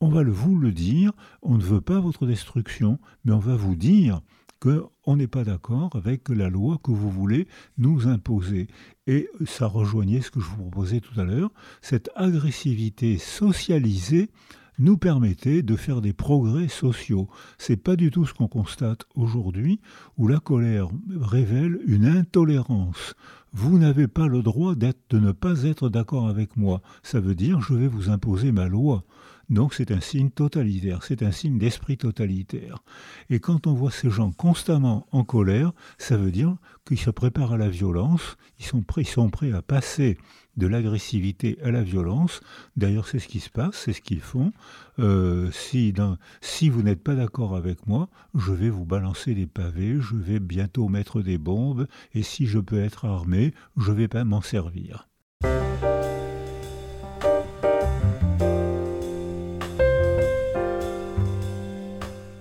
on 0.00 0.08
va 0.08 0.24
vous 0.24 0.58
le 0.58 0.72
dire, 0.72 1.12
on 1.42 1.58
ne 1.58 1.62
veut 1.62 1.82
pas 1.82 2.00
votre 2.00 2.26
destruction, 2.26 2.98
mais 3.26 3.32
on 3.32 3.38
va 3.38 3.56
vous 3.56 3.76
dire 3.76 4.22
qu'on 4.64 5.16
n'est 5.16 5.26
pas 5.26 5.44
d'accord 5.44 5.90
avec 5.94 6.30
la 6.30 6.48
loi 6.48 6.78
que 6.82 6.90
vous 6.90 7.10
voulez 7.10 7.46
nous 7.76 8.08
imposer. 8.08 8.68
Et 9.06 9.28
ça 9.44 9.66
rejoignait 9.66 10.22
ce 10.22 10.30
que 10.30 10.40
je 10.40 10.46
vous 10.46 10.56
proposais 10.56 11.00
tout 11.00 11.20
à 11.20 11.24
l'heure, 11.24 11.50
cette 11.82 12.10
agressivité 12.16 13.18
socialisée 13.18 14.30
nous 14.78 14.96
permettait 14.96 15.62
de 15.62 15.76
faire 15.76 16.00
des 16.00 16.14
progrès 16.14 16.68
sociaux. 16.68 17.28
C'est 17.58 17.76
pas 17.76 17.94
du 17.94 18.10
tout 18.10 18.26
ce 18.26 18.34
qu'on 18.34 18.48
constate 18.48 19.04
aujourd'hui, 19.14 19.80
où 20.16 20.26
la 20.26 20.40
colère 20.40 20.88
révèle 21.20 21.78
une 21.86 22.06
intolérance. 22.06 23.14
Vous 23.52 23.78
n'avez 23.78 24.08
pas 24.08 24.26
le 24.26 24.42
droit 24.42 24.74
de 24.74 25.18
ne 25.18 25.30
pas 25.30 25.62
être 25.62 25.88
d'accord 25.88 26.28
avec 26.28 26.56
moi. 26.56 26.80
Ça 27.02 27.20
veut 27.20 27.36
dire 27.36 27.60
je 27.60 27.74
vais 27.74 27.86
vous 27.86 28.10
imposer 28.10 28.50
ma 28.50 28.66
loi. 28.66 29.04
Donc 29.50 29.74
c'est 29.74 29.90
un 29.90 30.00
signe 30.00 30.30
totalitaire, 30.30 31.02
c'est 31.02 31.22
un 31.22 31.32
signe 31.32 31.58
d'esprit 31.58 31.96
totalitaire. 31.96 32.82
Et 33.30 33.40
quand 33.40 33.66
on 33.66 33.74
voit 33.74 33.90
ces 33.90 34.10
gens 34.10 34.32
constamment 34.32 35.06
en 35.12 35.24
colère, 35.24 35.72
ça 35.98 36.16
veut 36.16 36.30
dire 36.30 36.56
qu'ils 36.86 36.98
se 36.98 37.10
préparent 37.10 37.52
à 37.52 37.58
la 37.58 37.68
violence, 37.68 38.36
ils 38.58 38.64
sont 38.64 38.82
prêts, 38.82 39.02
ils 39.02 39.54
à 39.54 39.62
passer 39.62 40.18
de 40.56 40.66
l'agressivité 40.66 41.58
à 41.62 41.70
la 41.70 41.82
violence. 41.82 42.40
D'ailleurs, 42.76 43.08
c'est 43.08 43.18
ce 43.18 43.28
qui 43.28 43.40
se 43.40 43.50
passe, 43.50 43.76
c'est 43.76 43.92
ce 43.92 44.00
qu'ils 44.00 44.20
font. 44.20 44.52
Euh, 44.98 45.50
si, 45.50 46.68
vous 46.68 46.82
n'êtes 46.82 47.02
pas 47.02 47.14
d'accord 47.14 47.56
avec 47.56 47.86
moi, 47.86 48.08
je 48.34 48.52
vais 48.52 48.70
vous 48.70 48.84
balancer 48.84 49.34
des 49.34 49.46
pavés, 49.46 50.00
je 50.00 50.16
vais 50.16 50.40
bientôt 50.40 50.88
mettre 50.88 51.22
des 51.22 51.38
bombes, 51.38 51.86
et 52.14 52.22
si 52.22 52.46
je 52.46 52.58
peux 52.58 52.80
être 52.80 53.04
armé, 53.04 53.52
je 53.76 53.92
vais 53.92 54.08
pas 54.08 54.24
m'en 54.24 54.42
servir. 54.42 55.08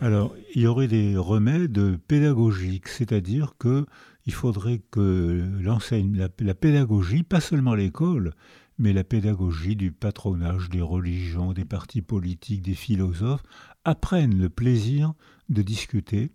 Alors, 0.04 0.36
il 0.54 0.64
y 0.64 0.68
aurait 0.68 0.90
des 0.90 1.16
remèdes 1.16 1.96
pédagogiques, 2.10 2.90
c'est-à-dire 2.90 3.54
que 3.58 3.86
il 4.26 4.34
faudrait 4.34 4.82
que 4.92 5.50
l'enseigne, 5.62 6.18
la, 6.18 6.54
pédagogie, 6.54 7.24
pas 7.24 7.40
seulement 7.40 7.74
l'école, 7.74 8.34
mais 8.78 8.92
la 8.92 9.06
pédagogie 9.06 9.78
du 9.78 9.94
patronage, 9.94 10.70
des 10.70 10.82
religions, 10.82 11.54
des 11.54 11.64
partis 11.64 12.02
politiques, 12.02 12.64
des 12.64 12.74
philosophes, 12.74 13.44
apprennent 13.86 14.38
le 14.38 14.50
plaisir 14.50 15.14
de 15.48 15.62
discuter, 15.62 16.32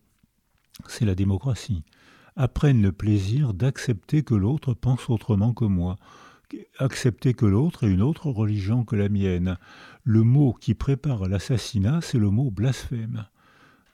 c'est 0.86 1.04
la 1.04 1.14
démocratie, 1.14 1.84
apprennent 2.36 2.80
le 2.80 2.92
plaisir 2.92 3.52
d'accepter 3.52 4.22
que 4.22 4.34
l'autre 4.34 4.72
pense 4.72 5.10
autrement 5.10 5.52
que 5.52 5.66
moi, 5.66 5.96
accepter 6.78 7.34
que 7.34 7.44
l'autre 7.44 7.84
ait 7.84 7.92
une 7.92 8.00
autre 8.00 8.30
religion 8.30 8.86
que 8.86 8.96
la 8.96 9.10
mienne. 9.10 9.58
Le 10.04 10.22
mot 10.22 10.54
qui 10.54 10.72
prépare 10.72 11.28
l'assassinat, 11.28 12.00
c'est 12.00 12.16
le 12.16 12.30
mot 12.30 12.50
blasphème 12.50 13.26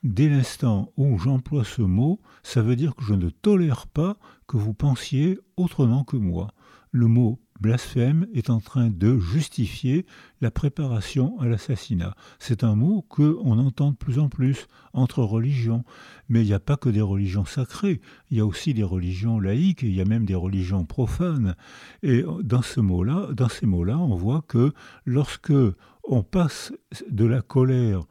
dès 0.04 0.28
l'instant 0.28 0.92
où 0.96 1.18
j'emploie 1.18 1.64
ce 1.64 1.82
mot, 1.82 2.20
ça 2.42 2.62
veut 2.62 2.76
dire 2.76 2.94
que 2.94 3.02
je 3.02 3.14
ne 3.14 3.30
tolère 3.30 3.86
pas 3.86 4.18
que 4.46 4.56
vous 4.56 4.74
pensiez 4.74 5.38
autrement 5.56 6.04
que 6.04 6.16
moi. 6.16 6.52
Le 6.92 7.08
mot 7.08 7.40
blasphème 7.60 8.26
est 8.34 8.50
en 8.50 8.60
train 8.60 8.90
de 8.90 9.18
justifier 9.18 10.06
la 10.40 10.50
préparation 10.50 11.38
à 11.40 11.46
l'assassinat. 11.46 12.14
C'est 12.38 12.62
un 12.62 12.74
mot 12.74 13.02
que 13.02 13.38
on 13.42 13.58
entend 13.58 13.92
de 13.92 13.96
plus 13.96 14.18
en 14.18 14.28
plus 14.28 14.66
entre 14.92 15.22
religions, 15.22 15.84
mais 16.28 16.42
il 16.42 16.46
n'y 16.46 16.52
a 16.52 16.60
pas 16.60 16.76
que 16.76 16.88
des 16.88 17.00
religions 17.00 17.44
sacrées, 17.44 18.00
il 18.30 18.36
y 18.36 18.40
a 18.40 18.46
aussi 18.46 18.74
des 18.74 18.82
religions 18.82 19.40
laïques, 19.40 19.82
il 19.82 19.94
y 19.94 20.00
a 20.00 20.04
même 20.04 20.26
des 20.26 20.34
religions 20.34 20.84
profanes. 20.84 21.56
Et 22.02 22.22
dans 22.22 22.44
dans 22.44 23.48
ces 23.48 23.66
mots-là, 23.66 23.98
on 23.98 24.14
voit 24.14 24.44
que 24.46 24.72
lorsque 25.06 25.52
on 26.04 26.22
passe 26.22 26.72
de 27.10 27.24
la 27.24 27.40
colère 27.40 28.02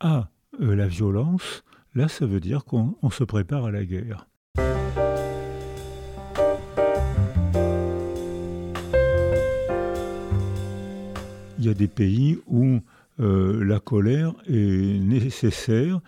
à 0.00 0.30
euh, 0.60 0.74
la 0.74 0.88
violence, 0.88 1.62
là 1.94 2.08
ça 2.08 2.26
veut 2.26 2.40
dire 2.40 2.64
qu'on 2.64 2.96
se 3.10 3.24
prépare 3.24 3.64
à 3.64 3.70
la 3.70 3.84
guerre. 3.84 4.26
Il 11.58 11.64
y 11.64 11.68
a 11.68 11.74
des 11.74 11.88
pays 11.88 12.38
où 12.46 12.80
euh, 13.20 13.64
la 13.64 13.80
colère 13.80 14.34
est 14.46 15.00
nécessaire. 15.00 16.00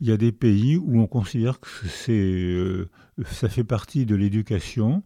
Il 0.00 0.08
y 0.08 0.12
a 0.12 0.16
des 0.16 0.32
pays 0.32 0.76
où 0.76 1.00
on 1.00 1.06
considère 1.06 1.60
que 1.60 1.68
euh, 2.10 2.90
ça 3.26 3.48
fait 3.48 3.64
partie 3.64 4.06
de 4.06 4.16
l'éducation. 4.16 5.02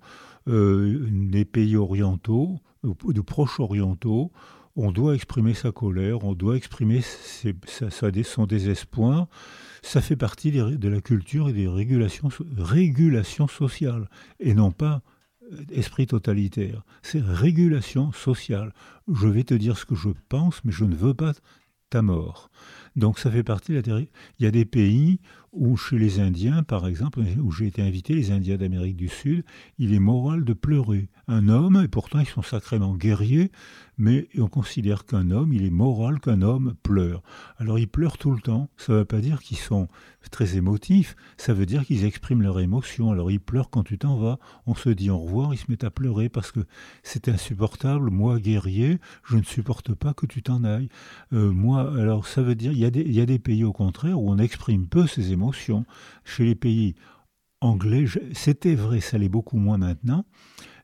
des 0.46 1.44
pays 1.44 1.77
orientaux, 1.77 2.59
de 2.83 3.20
proches 3.20 3.61
orientaux, 3.61 4.33
on 4.79 4.93
doit 4.93 5.17
exprimer 5.17 5.55
sa 5.55 5.73
colère, 5.73 6.25
on 6.25 6.35
doit 6.35 6.57
exprimer 6.57 7.01
son 7.03 8.47
désespoir. 8.47 9.27
Ça 9.83 10.01
fait 10.01 10.17
partie 10.17 10.53
de 10.53 10.88
la 10.88 11.01
culture 11.01 11.49
et 11.49 11.53
des 11.53 11.67
régulations, 11.67 12.29
régulations 12.57 13.49
sociales, 13.49 14.09
et 14.38 14.55
non 14.55 14.71
pas 14.71 15.03
euh, 15.53 15.64
esprit 15.73 16.07
totalitaire. 16.07 16.85
C'est 17.03 17.21
régulation 17.21 18.12
sociale. 18.12 18.73
Je 19.12 19.27
vais 19.27 19.43
te 19.43 19.55
dire 19.55 19.77
ce 19.77 19.85
que 19.85 19.97
je 19.97 20.11
pense, 20.29 20.64
mais 20.64 20.73
je 20.73 20.85
ne 20.85 20.95
veux 20.95 21.14
pas 21.14 21.33
ta 21.91 22.01
mort. 22.01 22.49
Donc 22.98 23.20
ça 23.20 23.30
fait 23.30 23.44
partie 23.44 23.72
de 23.72 23.92
la 23.92 24.00
Il 24.00 24.08
y 24.40 24.46
a 24.46 24.50
des 24.50 24.64
pays 24.64 25.20
où 25.52 25.76
chez 25.76 25.98
les 25.98 26.20
Indiens, 26.20 26.62
par 26.62 26.87
exemple, 26.87 27.20
où 27.40 27.52
j'ai 27.52 27.68
été 27.68 27.80
invité, 27.80 28.12
les 28.14 28.32
Indiens 28.32 28.56
d'Amérique 28.56 28.96
du 28.96 29.08
Sud, 29.08 29.44
il 29.78 29.94
est 29.94 29.98
moral 30.00 30.44
de 30.44 30.52
pleurer. 30.52 31.08
Un 31.26 31.48
homme, 31.48 31.82
et 31.84 31.88
pourtant 31.88 32.18
ils 32.18 32.26
sont 32.26 32.42
sacrément 32.42 32.96
guerriers, 32.96 33.50
mais 33.98 34.28
on 34.37 34.46
considère 34.46 35.04
qu'un 35.04 35.30
homme, 35.30 35.52
il 35.52 35.64
est 35.64 35.70
moral 35.70 36.20
qu'un 36.20 36.42
homme 36.42 36.74
pleure. 36.82 37.22
Alors 37.58 37.78
ils 37.78 37.88
pleurent 37.88 38.18
tout 38.18 38.30
le 38.30 38.40
temps. 38.40 38.68
Ça 38.76 38.92
ne 38.92 38.98
veut 38.98 39.04
pas 39.04 39.20
dire 39.20 39.40
qu'ils 39.40 39.58
sont 39.58 39.88
très 40.30 40.56
émotifs, 40.56 41.16
ça 41.37 41.54
veut 41.54 41.66
dire 41.66 41.84
qu'ils 41.84 42.04
expriment 42.04 42.42
leur 42.42 42.61
émotion. 42.61 43.11
Alors 43.11 43.30
ils 43.30 43.40
pleurent 43.40 43.70
quand 43.70 43.82
tu 43.82 43.98
t'en 43.98 44.16
vas, 44.16 44.38
on 44.66 44.74
se 44.74 44.90
dit 44.90 45.11
au 45.11 45.18
revoir, 45.18 45.54
ils 45.54 45.58
se 45.58 45.66
mettent 45.68 45.84
à 45.84 45.90
pleurer 45.90 46.28
parce 46.28 46.52
que 46.52 46.61
c'est 47.02 47.28
insupportable. 47.28 48.11
Moi, 48.11 48.38
guerrier, 48.38 48.98
je 49.24 49.37
ne 49.37 49.42
supporte 49.42 49.94
pas 49.94 50.14
que 50.14 50.26
tu 50.26 50.42
t'en 50.42 50.64
ailles. 50.64 50.90
Euh, 51.32 51.50
moi, 51.50 51.92
alors 51.98 52.26
ça 52.26 52.42
veut 52.42 52.54
dire, 52.54 52.72
il 52.72 52.78
y, 52.78 52.84
a 52.84 52.88
il 52.94 53.12
y 53.12 53.20
a 53.20 53.27
des 53.27 53.38
pays 53.38 53.64
au 53.64 53.72
contraire 53.72 54.20
où 54.20 54.31
on 54.31 54.38
exprime 54.38 54.87
peu 54.88 55.07
ses 55.07 55.33
émotions. 55.33 55.85
Chez 56.24 56.44
les 56.44 56.55
pays 56.55 56.94
anglais, 57.61 58.07
c'était 58.33 58.74
vrai, 58.74 59.01
ça 59.01 59.18
l'est 59.18 59.29
beaucoup 59.29 59.59
moins 59.59 59.79
maintenant, 59.79 60.24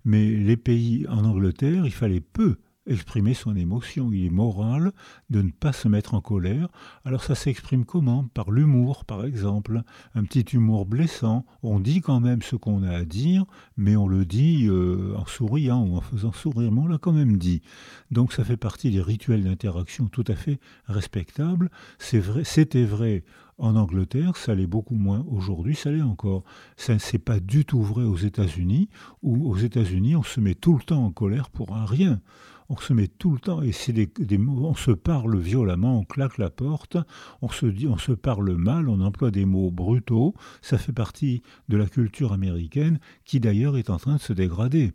mais 0.05 0.31
les 0.31 0.57
pays 0.57 1.07
en 1.09 1.25
Angleterre, 1.25 1.87
il 1.87 1.93
fallait 1.93 2.21
peu 2.21 2.57
exprimer 2.87 3.35
son 3.35 3.57
émotion. 3.57 4.13
Il 4.13 4.27
est 4.27 4.31
moral 4.31 4.93
de 5.31 5.43
ne 5.43 5.51
pas 5.51 5.73
se 5.73 5.89
mettre 5.89 6.15
en 6.15 6.21
colère. 6.21 6.69
Alors 7.05 7.25
ça 7.25 7.35
s'exprime 7.35 7.85
comment? 7.85 8.25
Par 8.35 8.51
l'humour, 8.51 9.05
par 9.05 9.25
exemple. 9.25 9.83
Un 10.15 10.25
petit 10.25 10.55
humour 10.55 10.87
blessant. 10.87 11.45
On 11.63 11.81
dit 11.81 12.01
quand 12.01 12.21
même 12.21 12.43
ce 12.43 12.57
qu'on 12.57 12.83
a 12.83 12.91
à 12.91 13.05
dire, 13.05 13.45
mais 13.77 13.97
on 13.97 14.07
le 14.07 14.25
dit 14.25 14.67
euh, 14.67 15.15
en 15.17 15.27
souriant 15.27 15.85
ou 15.85 15.97
en 15.97 16.01
faisant 16.01 16.33
sourire, 16.33 16.73
mais 16.73 16.81
on 16.81 16.87
l'a 16.87 16.99
quand 16.99 17.13
même 17.13 17.37
dit. 17.37 17.63
Donc 18.11 18.33
ça 18.33 18.45
fait 18.45 18.57
partie 18.57 18.91
des 18.91 19.03
rituels 19.03 19.45
d'interaction 19.45 20.07
tout 20.07 20.25
à 20.29 20.35
fait 20.35 20.61
respectables. 20.87 21.71
C'est 21.99 22.21
vrai, 22.21 22.45
c'était 22.45 22.85
vrai 22.85 23.25
en 23.59 23.77
Angleterre, 23.77 24.37
ça 24.37 24.55
l'est 24.55 24.67
beaucoup 24.67 24.97
moins. 24.97 25.25
Aujourd'hui, 25.29 25.77
ça 25.77 25.91
l'est 25.91 26.03
encore. 26.03 26.45
Ça 26.77 26.95
n'est 26.95 27.19
pas 27.19 27.41
du 27.41 27.65
tout 27.65 27.83
vrai 27.83 28.03
aux 28.03 28.17
États-Unis, 28.17 28.89
où 29.23 29.49
aux 29.49 29.57
États-Unis, 29.57 30.17
on 30.17 30.23
se 30.23 30.41
met 30.41 30.55
tout 30.55 30.77
le 30.77 30.83
temps 30.83 31.05
en 31.05 31.13
colère 31.13 31.51
pour 31.51 31.75
un 31.75 31.85
rien 31.85 32.21
on 32.69 32.77
se 32.77 32.93
met 32.93 33.09
tout 33.09 33.33
le 33.33 33.39
temps, 33.39 33.63
et 33.63 33.73
c'est 33.73 33.93
des, 33.93 34.39
mots, 34.39 34.67
on 34.67 34.75
se 34.75 34.91
parle 34.91 35.39
violemment, 35.39 36.01
on 36.01 36.05
claque 36.05 36.39
la 36.39 36.51
porte, 36.51 36.97
on 37.43 37.49
se 37.49 37.67
dit, 37.67 37.87
on 37.87 37.99
se 37.99 38.13
parle 38.13 38.55
mal, 38.57 38.89
on 38.89 39.01
emploie 39.01 39.31
des 39.31 39.45
mots 39.45 39.71
brutaux, 39.71 40.35
ça 40.63 40.79
fait 40.79 40.93
partie 40.93 41.43
de 41.69 41.77
la 41.77 41.87
culture 41.87 42.33
américaine 42.33 42.99
qui 43.25 43.41
d'ailleurs 43.41 43.77
est 43.77 43.91
en 43.91 43.99
train 43.99 44.17
de 44.17 44.21
se 44.21 44.33
dégrader. 44.33 44.93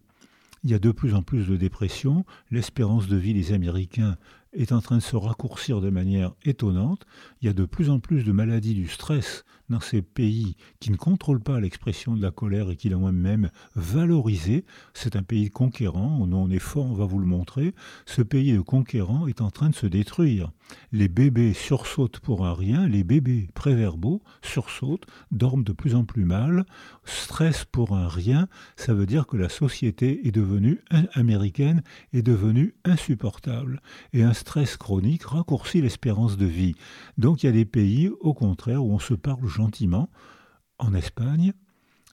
Il 0.63 0.71
y 0.71 0.73
a 0.73 0.79
de 0.79 0.91
plus 0.91 1.13
en 1.13 1.21
plus 1.21 1.47
de 1.47 1.55
dépression, 1.55 2.25
l'espérance 2.51 3.07
de 3.07 3.15
vie 3.15 3.33
des 3.33 3.53
Américains 3.53 4.17
est 4.53 4.71
en 4.71 4.81
train 4.81 4.97
de 4.97 5.01
se 5.01 5.15
raccourcir 5.15 5.81
de 5.81 5.89
manière 5.89 6.33
étonnante. 6.43 7.05
Il 7.41 7.47
y 7.47 7.49
a 7.49 7.53
de 7.53 7.65
plus 7.65 7.89
en 7.89 7.99
plus 7.99 8.23
de 8.23 8.31
maladies 8.31 8.73
du 8.73 8.87
stress 8.87 9.45
dans 9.69 9.79
ces 9.79 10.01
pays 10.01 10.55
qui 10.79 10.91
ne 10.91 10.97
contrôlent 10.97 11.41
pas 11.41 11.59
l'expression 11.59 12.15
de 12.15 12.21
la 12.21 12.31
colère 12.31 12.71
et 12.71 12.75
qui 12.75 12.89
l'ont 12.89 13.11
même 13.11 13.49
valorisée. 13.75 14.65
C'est 14.93 15.15
un 15.15 15.23
pays 15.23 15.49
conquérant, 15.51 16.17
on 16.21 16.49
est 16.49 16.59
fort, 16.59 16.85
on 16.85 16.93
va 16.93 17.05
vous 17.05 17.19
le 17.19 17.27
montrer. 17.27 17.75
Ce 18.05 18.21
pays 18.21 18.53
de 18.53 18.61
conquérant 18.61 19.27
est 19.27 19.41
en 19.41 19.51
train 19.51 19.69
de 19.69 19.75
se 19.75 19.85
détruire. 19.85 20.51
Les 20.91 21.07
bébés 21.07 21.53
sursautent 21.53 22.19
pour 22.19 22.45
un 22.45 22.53
rien, 22.53 22.87
les 22.87 23.03
bébés 23.03 23.49
préverbaux 23.53 24.21
sursautent, 24.43 25.05
dorment 25.31 25.63
de 25.63 25.73
plus 25.73 25.95
en 25.95 26.03
plus 26.03 26.25
mal, 26.25 26.65
stress 27.05 27.65
pour 27.65 27.95
un 27.95 28.07
rien, 28.07 28.47
ça 28.75 28.93
veut 28.93 29.05
dire 29.05 29.25
que 29.25 29.37
la 29.37 29.49
société 29.49 30.27
est 30.27 30.31
devenue 30.31 30.81
américaine 31.13 31.81
est 32.13 32.21
devenue 32.21 32.75
insupportable. 32.85 33.81
Et 34.13 34.23
stress 34.39 34.77
chronique 34.77 35.23
raccourcit 35.23 35.81
l'espérance 35.81 36.37
de 36.37 36.45
vie. 36.45 36.75
Donc 37.17 37.43
il 37.43 37.47
y 37.47 37.49
a 37.49 37.53
des 37.53 37.65
pays, 37.65 38.09
au 38.19 38.33
contraire, 38.33 38.83
où 38.83 38.91
on 38.91 38.99
se 38.99 39.13
parle 39.13 39.47
gentiment. 39.47 40.09
En 40.77 40.93
Espagne, 40.93 41.53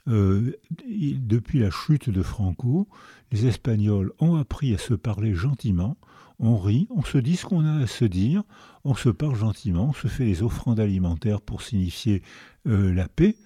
euh, 0.08 0.52
depuis 0.88 1.60
la 1.60 1.70
chute 1.70 2.10
de 2.10 2.22
Franco, 2.22 2.88
les 3.32 3.46
Espagnols 3.46 4.12
ont 4.18 4.36
appris 4.36 4.74
à 4.74 4.78
se 4.78 4.94
parler 4.94 5.34
gentiment. 5.34 5.96
On 6.38 6.58
rit, 6.58 6.86
on 6.90 7.02
se 7.02 7.18
dit 7.18 7.36
ce 7.36 7.46
qu'on 7.46 7.64
a 7.64 7.82
à 7.82 7.86
se 7.86 8.04
dire, 8.04 8.42
on 8.84 8.94
se 8.94 9.08
parle 9.08 9.36
gentiment, 9.36 9.88
on 9.90 9.92
se 9.94 10.08
fait 10.08 10.26
des 10.26 10.42
offrandes 10.42 10.80
alimentaires 10.80 11.40
pour 11.40 11.62
signifier 11.62 12.22
euh, 12.66 12.92
la 12.92 13.08
paix 13.08 13.36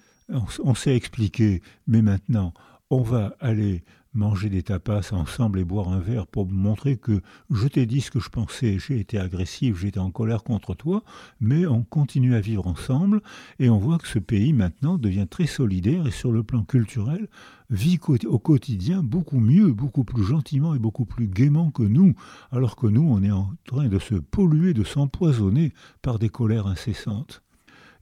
on 0.63 0.75
s'est 0.75 0.95
expliqué, 0.95 1.61
mais 1.87 2.01
maintenant, 2.01 2.53
on 2.91 3.01
va 3.01 3.35
aller 3.39 3.83
manger 4.13 4.49
des 4.49 4.63
tapas 4.63 5.13
ensemble 5.13 5.59
et 5.59 5.63
boire 5.63 5.87
un 5.87 5.99
verre 5.99 6.27
pour 6.27 6.45
montrer 6.45 6.97
que 6.97 7.21
je 7.49 7.69
t'ai 7.69 7.85
dit 7.85 8.01
ce 8.01 8.11
que 8.11 8.19
je 8.19 8.27
pensais, 8.27 8.77
j'ai 8.79 8.99
été 8.99 9.17
agressif, 9.17 9.77
j'étais 9.79 10.01
en 10.01 10.11
colère 10.11 10.43
contre 10.43 10.75
toi, 10.75 11.01
mais 11.39 11.65
on 11.65 11.83
continue 11.83 12.35
à 12.35 12.41
vivre 12.41 12.67
ensemble 12.67 13.21
et 13.59 13.69
on 13.69 13.77
voit 13.77 13.97
que 13.97 14.09
ce 14.09 14.19
pays 14.19 14.51
maintenant 14.51 14.97
devient 14.97 15.27
très 15.29 15.45
solidaire 15.45 16.05
et 16.05 16.11
sur 16.11 16.33
le 16.33 16.43
plan 16.43 16.65
culturel 16.65 17.29
vit 17.69 17.97
au 18.25 18.39
quotidien 18.39 19.01
beaucoup 19.01 19.39
mieux, 19.39 19.71
beaucoup 19.71 20.03
plus 20.03 20.25
gentiment 20.25 20.75
et 20.75 20.79
beaucoup 20.79 21.05
plus 21.05 21.29
gaiement 21.29 21.71
que 21.71 21.83
nous, 21.83 22.13
alors 22.51 22.75
que 22.75 22.87
nous 22.87 23.07
on 23.09 23.23
est 23.23 23.31
en 23.31 23.53
train 23.65 23.87
de 23.87 23.99
se 23.99 24.15
polluer, 24.15 24.73
de 24.73 24.83
s'empoisonner 24.83 25.73
par 26.01 26.19
des 26.19 26.29
colères 26.29 26.67
incessantes. 26.67 27.41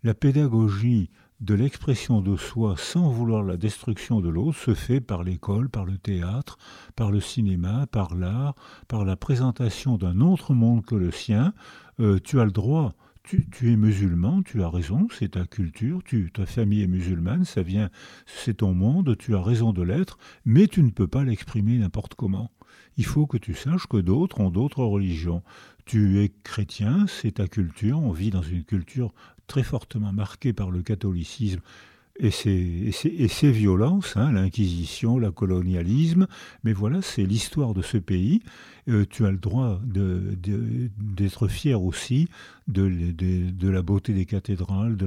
La 0.02 0.16
pédagogie 0.16 1.12
de 1.42 1.54
l'expression 1.54 2.22
de 2.22 2.36
soi 2.36 2.76
sans 2.78 3.10
vouloir 3.10 3.44
la 3.44 3.56
destruction 3.56 4.20
de 4.20 4.28
l'autre 4.28 4.58
se 4.58 4.74
fait 4.74 5.00
par 5.00 5.24
l'école, 5.24 5.70
par 5.70 5.86
le 5.86 5.98
théâtre, 5.98 6.58
par 6.96 7.12
le 7.12 7.22
cinéma, 7.22 7.88
par 7.88 8.16
l'art, 8.16 8.56
par 8.88 9.06
la 9.06 9.16
présentation 9.16 9.98
d'un 9.98 10.20
autre 10.20 10.54
monde 10.54 10.86
que 10.86 10.96
le 10.96 11.12
sien. 11.12 11.54
Euh, 12.02 12.20
tu 12.22 12.42
as 12.42 12.46
le 12.46 12.52
droit, 12.52 12.94
tu, 13.24 13.48
es 13.72 13.76
musulman, 13.78 14.42
tu 14.44 14.64
as 14.64 14.70
raison, 14.70 15.08
c'est 15.12 15.30
ta 15.30 15.46
culture, 15.46 16.02
tu, 16.04 16.32
ta 16.32 16.46
famille 16.46 16.82
est 16.82 16.88
musulmane, 16.88 17.46
ça 17.46 17.62
vient, 17.62 17.90
c'est 18.26 18.58
ton 18.58 18.74
monde, 18.74 19.16
tu 19.18 19.36
as 19.36 19.42
raison 19.42 19.72
de 19.72 19.84
l'être, 19.84 20.18
mais 20.46 20.68
tu 20.68 20.84
ne 20.84 20.90
peux 20.90 21.08
pas 21.08 21.24
l'exprimer 21.24 21.78
n'importe 21.78 22.16
comment. 22.16 22.52
Il 22.98 23.06
faut 23.06 23.28
que 23.28 23.38
tu 23.38 23.54
saches 23.54 23.88
que 23.88 23.98
d'autres 23.98 24.42
ont 24.42 24.50
d'autres 24.50 24.84
religions. 24.84 25.42
Tu 25.86 26.20
es 26.20 26.34
chrétien, 26.44 27.06
c'est 27.08 27.34
ta 27.34 27.48
culture, 27.48 28.02
on 28.02 28.12
vit 28.12 28.30
dans 28.30 28.42
une 28.42 28.64
culture 28.64 29.14
très 29.50 29.64
fortement 29.64 30.14
marqué 30.14 30.54
par 30.54 30.72
le 30.72 30.82
catholicisme 30.82 31.60
et 32.22 32.32
ses, 32.32 33.52
violences, 33.52 34.18
hein, 34.18 34.34
l'Inquisition, 34.34 35.18
le 35.18 35.32
colonialisme, 35.32 36.28
mais 36.66 36.74
voilà, 36.74 37.02
c'est 37.02 37.24
l'histoire 37.24 37.74
de 37.74 37.82
ce 37.82 37.98
pays. 37.98 38.42
Euh, 38.90 39.06
tu 39.10 39.26
as 39.26 39.32
le 39.32 39.38
droit 39.38 39.80
d'être 39.86 41.48
fier 41.48 41.82
aussi 41.82 42.28
de, 42.68 43.72
la 43.72 43.82
beauté 43.82 44.14
des 44.14 44.26
cathédrales, 44.26 44.98
de 44.98 45.06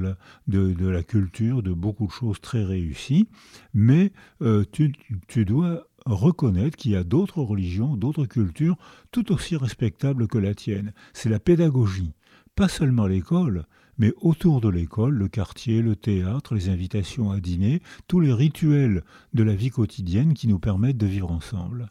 la, 0.89 1.03
culture, 1.03 1.63
de 1.63 1.73
beaucoup 1.73 2.07
de 2.07 2.13
choses 2.13 2.41
très 2.41 2.65
réussies, 2.65 3.29
mais 3.75 4.13
euh, 4.41 4.65
tu 4.73 5.45
dois 5.45 5.87
reconnaître 6.07 6.77
qu'il 6.77 6.93
y 6.93 6.97
a 6.97 7.05
d'autres 7.05 7.43
religions, 7.43 7.97
d'autres 7.97 8.25
cultures 8.25 8.77
tout 9.11 9.33
aussi 9.33 9.57
respectables 9.57 10.29
que 10.29 10.39
la 10.39 10.55
tienne. 10.55 10.93
C'est 11.13 11.29
la 11.29 11.39
pédagogie, 11.39 12.15
pas 12.57 12.69
seulement 12.69 13.07
l'école, 13.07 13.67
mais 13.99 14.13
autour 14.21 14.61
de 14.61 14.69
l'école, 14.69 15.15
le 15.15 15.29
quartier, 15.29 15.83
le 15.83 15.97
théâtre, 15.97 16.55
les 16.55 16.69
invitations 16.69 17.31
à 17.31 17.41
dîner, 17.41 17.83
tous 18.09 18.21
les 18.21 18.33
rituels 18.33 19.03
de 19.35 19.43
la 19.43 19.55
vie 19.55 19.71
quotidienne 19.71 20.35
qui 20.35 20.49
nous 20.49 20.59
permettent 20.59 20.99
de 20.99 21.07
vivre 21.07 21.31
ensemble. 21.31 21.91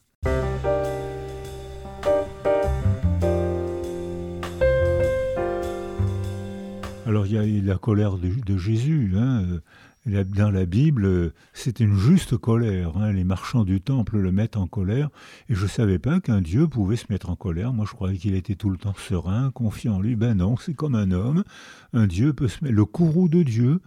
Alors 7.06 7.26
il 7.26 7.34
y 7.34 7.38
a 7.38 7.64
la 7.66 7.78
colère 7.78 8.18
de, 8.18 8.58
Jésus. 8.58 9.12
Hein, 9.18 9.60
dans 10.06 10.50
la 10.50 10.66
Bible, 10.66 11.32
c'est 11.54 11.80
une 11.80 11.96
juste 11.96 12.36
colère. 12.36 12.98
Hein. 12.98 13.12
Les 13.12 13.24
marchands 13.24 13.64
du 13.64 13.82
temple 13.82 14.18
le 14.18 14.32
mettent 14.32 14.58
en 14.58 14.66
colère. 14.66 15.10
Et 15.48 15.54
je 15.54 15.64
ne 15.64 15.70
savais 15.70 16.00
pas 16.00 16.20
qu'un 16.20 16.42
Dieu 16.42 16.68
pouvait 16.68 16.96
se 16.96 17.06
mettre 17.10 17.30
en 17.30 17.36
colère. 17.36 17.72
Moi, 17.72 17.86
je 17.88 17.94
croyais 17.94 18.18
qu'il 18.18 18.34
était 18.34 18.56
tout 18.56 18.70
le 18.70 18.78
temps 18.78 18.96
serein, 18.98 19.52
confiant 19.52 19.96
en 19.96 20.02
lui. 20.02 20.16
Ben 20.16 20.36
non, 20.36 20.58
c'est 20.58 20.74
comme 20.74 20.96
un 20.96 21.12
homme. 21.12 21.44
Un 21.94 22.08
Dieu 22.08 22.34
peut 22.34 22.48
se 22.48 22.64
mettre. 22.64 22.76
Le 22.76 22.86
courroux 22.86 23.30
de 23.30 23.44
Dieu, 23.44 23.82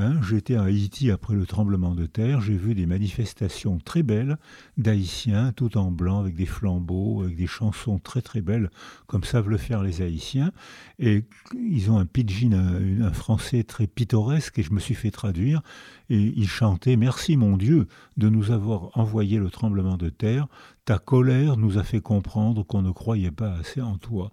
Hein, 0.00 0.20
j'étais 0.22 0.54
à 0.54 0.62
Haïti 0.62 1.10
après 1.10 1.34
le 1.34 1.44
tremblement 1.44 1.92
de 1.92 2.06
terre, 2.06 2.40
j'ai 2.40 2.56
vu 2.56 2.76
des 2.76 2.86
manifestations 2.86 3.78
très 3.78 4.04
belles 4.04 4.38
d'Haïtiens, 4.76 5.50
tout 5.50 5.76
en 5.76 5.90
blanc, 5.90 6.20
avec 6.20 6.36
des 6.36 6.46
flambeaux, 6.46 7.24
avec 7.24 7.36
des 7.36 7.48
chansons 7.48 7.98
très 7.98 8.22
très 8.22 8.40
belles, 8.40 8.70
comme 9.08 9.24
savent 9.24 9.48
le 9.48 9.56
faire 9.56 9.82
les 9.82 10.00
Haïtiens. 10.00 10.52
Et 11.00 11.24
ils 11.52 11.90
ont 11.90 11.98
un 11.98 12.06
pidgin, 12.06 12.52
un, 12.52 13.12
français 13.12 13.64
très 13.64 13.88
pittoresque, 13.88 14.60
et 14.60 14.62
je 14.62 14.72
me 14.72 14.78
suis 14.78 14.94
fait 14.94 15.10
traduire. 15.10 15.62
Et 16.10 16.32
ils 16.36 16.48
chantaient 16.48 16.96
Merci 16.96 17.36
mon 17.36 17.56
Dieu 17.56 17.88
de 18.16 18.28
nous 18.28 18.52
avoir 18.52 18.96
envoyé 18.96 19.38
le 19.38 19.50
tremblement 19.50 19.96
de 19.96 20.10
terre. 20.10 20.46
Ta 20.84 21.00
colère 21.00 21.56
nous 21.56 21.76
a 21.76 21.82
fait 21.82 22.00
comprendre 22.00 22.62
qu'on 22.62 22.82
ne 22.82 22.92
croyait 22.92 23.32
pas 23.32 23.52
assez 23.54 23.80
en 23.80 23.98
toi. 23.98 24.30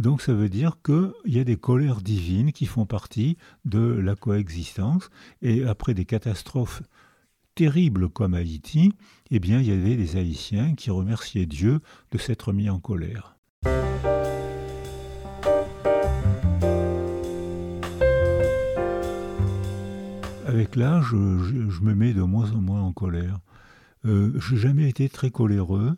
Donc 0.00 0.22
ça 0.22 0.32
veut 0.32 0.48
dire 0.48 0.78
qu'il 0.82 1.12
y 1.26 1.40
a 1.40 1.44
des 1.44 1.58
colères 1.58 2.00
divines 2.00 2.52
qui 2.52 2.64
font 2.64 2.86
partie 2.86 3.36
de 3.66 3.80
la 3.80 4.16
coexistence. 4.16 5.10
Et 5.42 5.64
après 5.64 5.92
des 5.92 6.06
catastrophes 6.06 6.82
terribles 7.54 8.08
comme 8.08 8.32
Haïti, 8.32 8.94
eh 9.30 9.40
bien 9.40 9.60
il 9.60 9.66
y 9.66 9.72
avait 9.72 9.96
des 9.96 10.16
Haïtiens 10.16 10.74
qui 10.74 10.90
remerciaient 10.90 11.44
Dieu 11.44 11.80
de 12.12 12.16
s'être 12.16 12.54
mis 12.54 12.70
en 12.70 12.80
colère. 12.80 13.36
Avec 20.46 20.76
l'âge, 20.76 21.10
je, 21.10 21.82
me 21.82 21.94
mets 21.94 22.14
de 22.14 22.22
moins 22.22 22.50
en 22.52 22.62
moins 22.62 22.80
en 22.80 22.94
colère. 22.94 23.38
Euh, 24.06 24.32
je 24.38 24.54
n'ai 24.54 24.60
jamais 24.62 24.88
été 24.88 25.10
très 25.10 25.30
coléreux. 25.30 25.94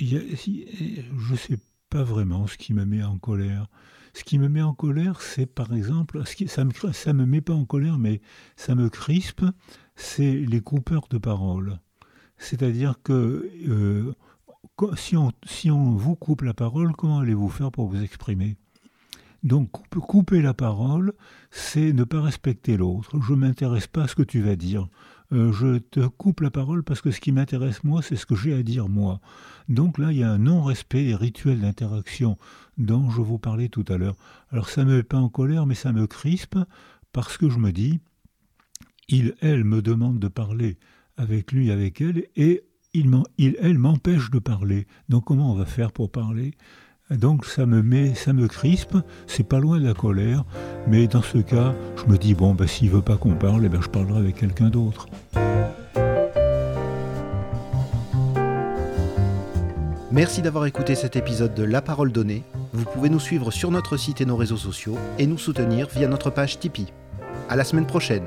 je 0.00 0.16
ne 0.16 1.36
sais 1.36 1.56
pas 1.56 1.69
vraiment 1.98 2.46
ce 2.46 2.56
qui 2.56 2.74
me 2.74 2.84
met 2.84 3.02
en 3.02 3.18
colère. 3.18 3.66
Ce 4.12 4.24
qui 4.24 4.38
me 4.38 4.48
met 4.48 4.62
en 4.62 4.74
colère, 4.74 5.20
c'est 5.20 5.46
par 5.46 5.72
exemple, 5.72 6.22
ça 6.24 6.64
ça 6.92 7.12
me 7.12 7.26
met 7.26 7.40
pas 7.40 7.54
en 7.54 7.64
colère, 7.64 7.98
mais 7.98 8.20
ça 8.56 8.74
me 8.74 8.88
crispe, 8.88 9.44
c'est 9.94 10.32
les 10.32 10.60
coupeurs 10.60 11.06
de 11.10 11.18
parole. 11.18 11.78
C'est-à-dire 12.36 12.94
que 13.04 13.48
euh, 13.68 14.14
si, 14.96 15.16
on, 15.16 15.30
si 15.44 15.70
on 15.70 15.92
vous 15.92 16.16
coupe 16.16 16.42
la 16.42 16.54
parole, 16.54 16.92
comment 16.96 17.20
allez-vous 17.20 17.50
faire 17.50 17.70
pour 17.70 17.86
vous 17.86 18.02
exprimer? 18.02 18.56
Donc 19.42 19.70
couper 19.90 20.42
la 20.42 20.54
parole, 20.54 21.14
c'est 21.50 21.92
ne 21.92 22.04
pas 22.04 22.20
respecter 22.20 22.76
l'autre. 22.76 23.18
Je 23.22 23.32
ne 23.32 23.38
m'intéresse 23.38 23.86
pas 23.86 24.04
à 24.04 24.08
ce 24.08 24.14
que 24.14 24.22
tu 24.22 24.40
vas 24.40 24.56
dire. 24.56 24.88
Euh, 25.32 25.52
je 25.52 25.78
te 25.78 26.06
coupe 26.06 26.40
la 26.40 26.50
parole 26.50 26.82
parce 26.82 27.00
que 27.00 27.10
ce 27.10 27.20
qui 27.20 27.30
m'intéresse 27.32 27.84
moi, 27.84 28.02
c'est 28.02 28.16
ce 28.16 28.26
que 28.26 28.34
j'ai 28.34 28.52
à 28.52 28.62
dire 28.62 28.88
moi. 28.88 29.20
Donc 29.68 29.98
là, 29.98 30.10
il 30.12 30.18
y 30.18 30.24
a 30.24 30.30
un 30.30 30.38
non-respect 30.38 31.04
des 31.04 31.14
rituels 31.14 31.60
d'interaction 31.60 32.36
dont 32.78 33.10
je 33.10 33.20
vous 33.20 33.38
parlais 33.38 33.68
tout 33.68 33.84
à 33.88 33.96
l'heure. 33.96 34.16
Alors 34.50 34.68
ça 34.68 34.84
ne 34.84 34.90
me 34.90 34.96
met 34.96 35.02
pas 35.02 35.18
en 35.18 35.28
colère, 35.28 35.66
mais 35.66 35.76
ça 35.76 35.92
me 35.92 36.06
crispe 36.06 36.58
parce 37.12 37.36
que 37.38 37.48
je 37.48 37.58
me 37.58 37.70
dis, 37.70 38.00
il, 39.08 39.34
elle 39.40 39.64
me 39.64 39.82
demande 39.82 40.18
de 40.18 40.28
parler 40.28 40.78
avec 41.16 41.52
lui, 41.52 41.70
avec 41.70 42.00
elle, 42.00 42.26
et 42.36 42.64
il, 42.92 43.10
il 43.38 43.56
elle 43.60 43.78
m'empêche 43.78 44.30
de 44.30 44.38
parler. 44.38 44.86
Donc 45.08 45.26
comment 45.26 45.52
on 45.52 45.56
va 45.56 45.66
faire 45.66 45.92
pour 45.92 46.10
parler? 46.10 46.54
Donc 47.10 47.44
ça 47.44 47.66
me 47.66 47.82
met, 47.82 48.14
ça 48.14 48.32
me 48.32 48.46
crispe, 48.46 48.96
c'est 49.26 49.42
pas 49.42 49.58
loin 49.58 49.78
de 49.78 49.86
la 49.86 49.94
colère, 49.94 50.44
mais 50.86 51.06
dans 51.06 51.22
ce 51.22 51.38
cas, 51.38 51.74
je 51.96 52.10
me 52.10 52.16
dis 52.16 52.34
bon 52.34 52.54
ben 52.54 52.66
s'il 52.66 52.90
veut 52.90 53.02
pas 53.02 53.16
qu'on 53.16 53.34
parle, 53.34 53.64
eh 53.64 53.68
ben, 53.68 53.82
je 53.82 53.88
parlerai 53.88 54.20
avec 54.20 54.36
quelqu'un 54.36 54.68
d'autre. 54.68 55.08
Merci 60.12 60.42
d'avoir 60.42 60.66
écouté 60.66 60.96
cet 60.96 61.14
épisode 61.14 61.54
de 61.54 61.62
La 61.62 61.82
Parole 61.82 62.10
Donnée. 62.10 62.42
Vous 62.72 62.84
pouvez 62.84 63.08
nous 63.08 63.20
suivre 63.20 63.52
sur 63.52 63.70
notre 63.70 63.96
site 63.96 64.20
et 64.20 64.26
nos 64.26 64.36
réseaux 64.36 64.56
sociaux 64.56 64.98
et 65.18 65.26
nous 65.26 65.38
soutenir 65.38 65.88
via 65.88 66.08
notre 66.08 66.30
page 66.30 66.58
Tipeee. 66.58 66.92
À 67.48 67.54
la 67.54 67.62
semaine 67.62 67.86
prochaine. 67.86 68.24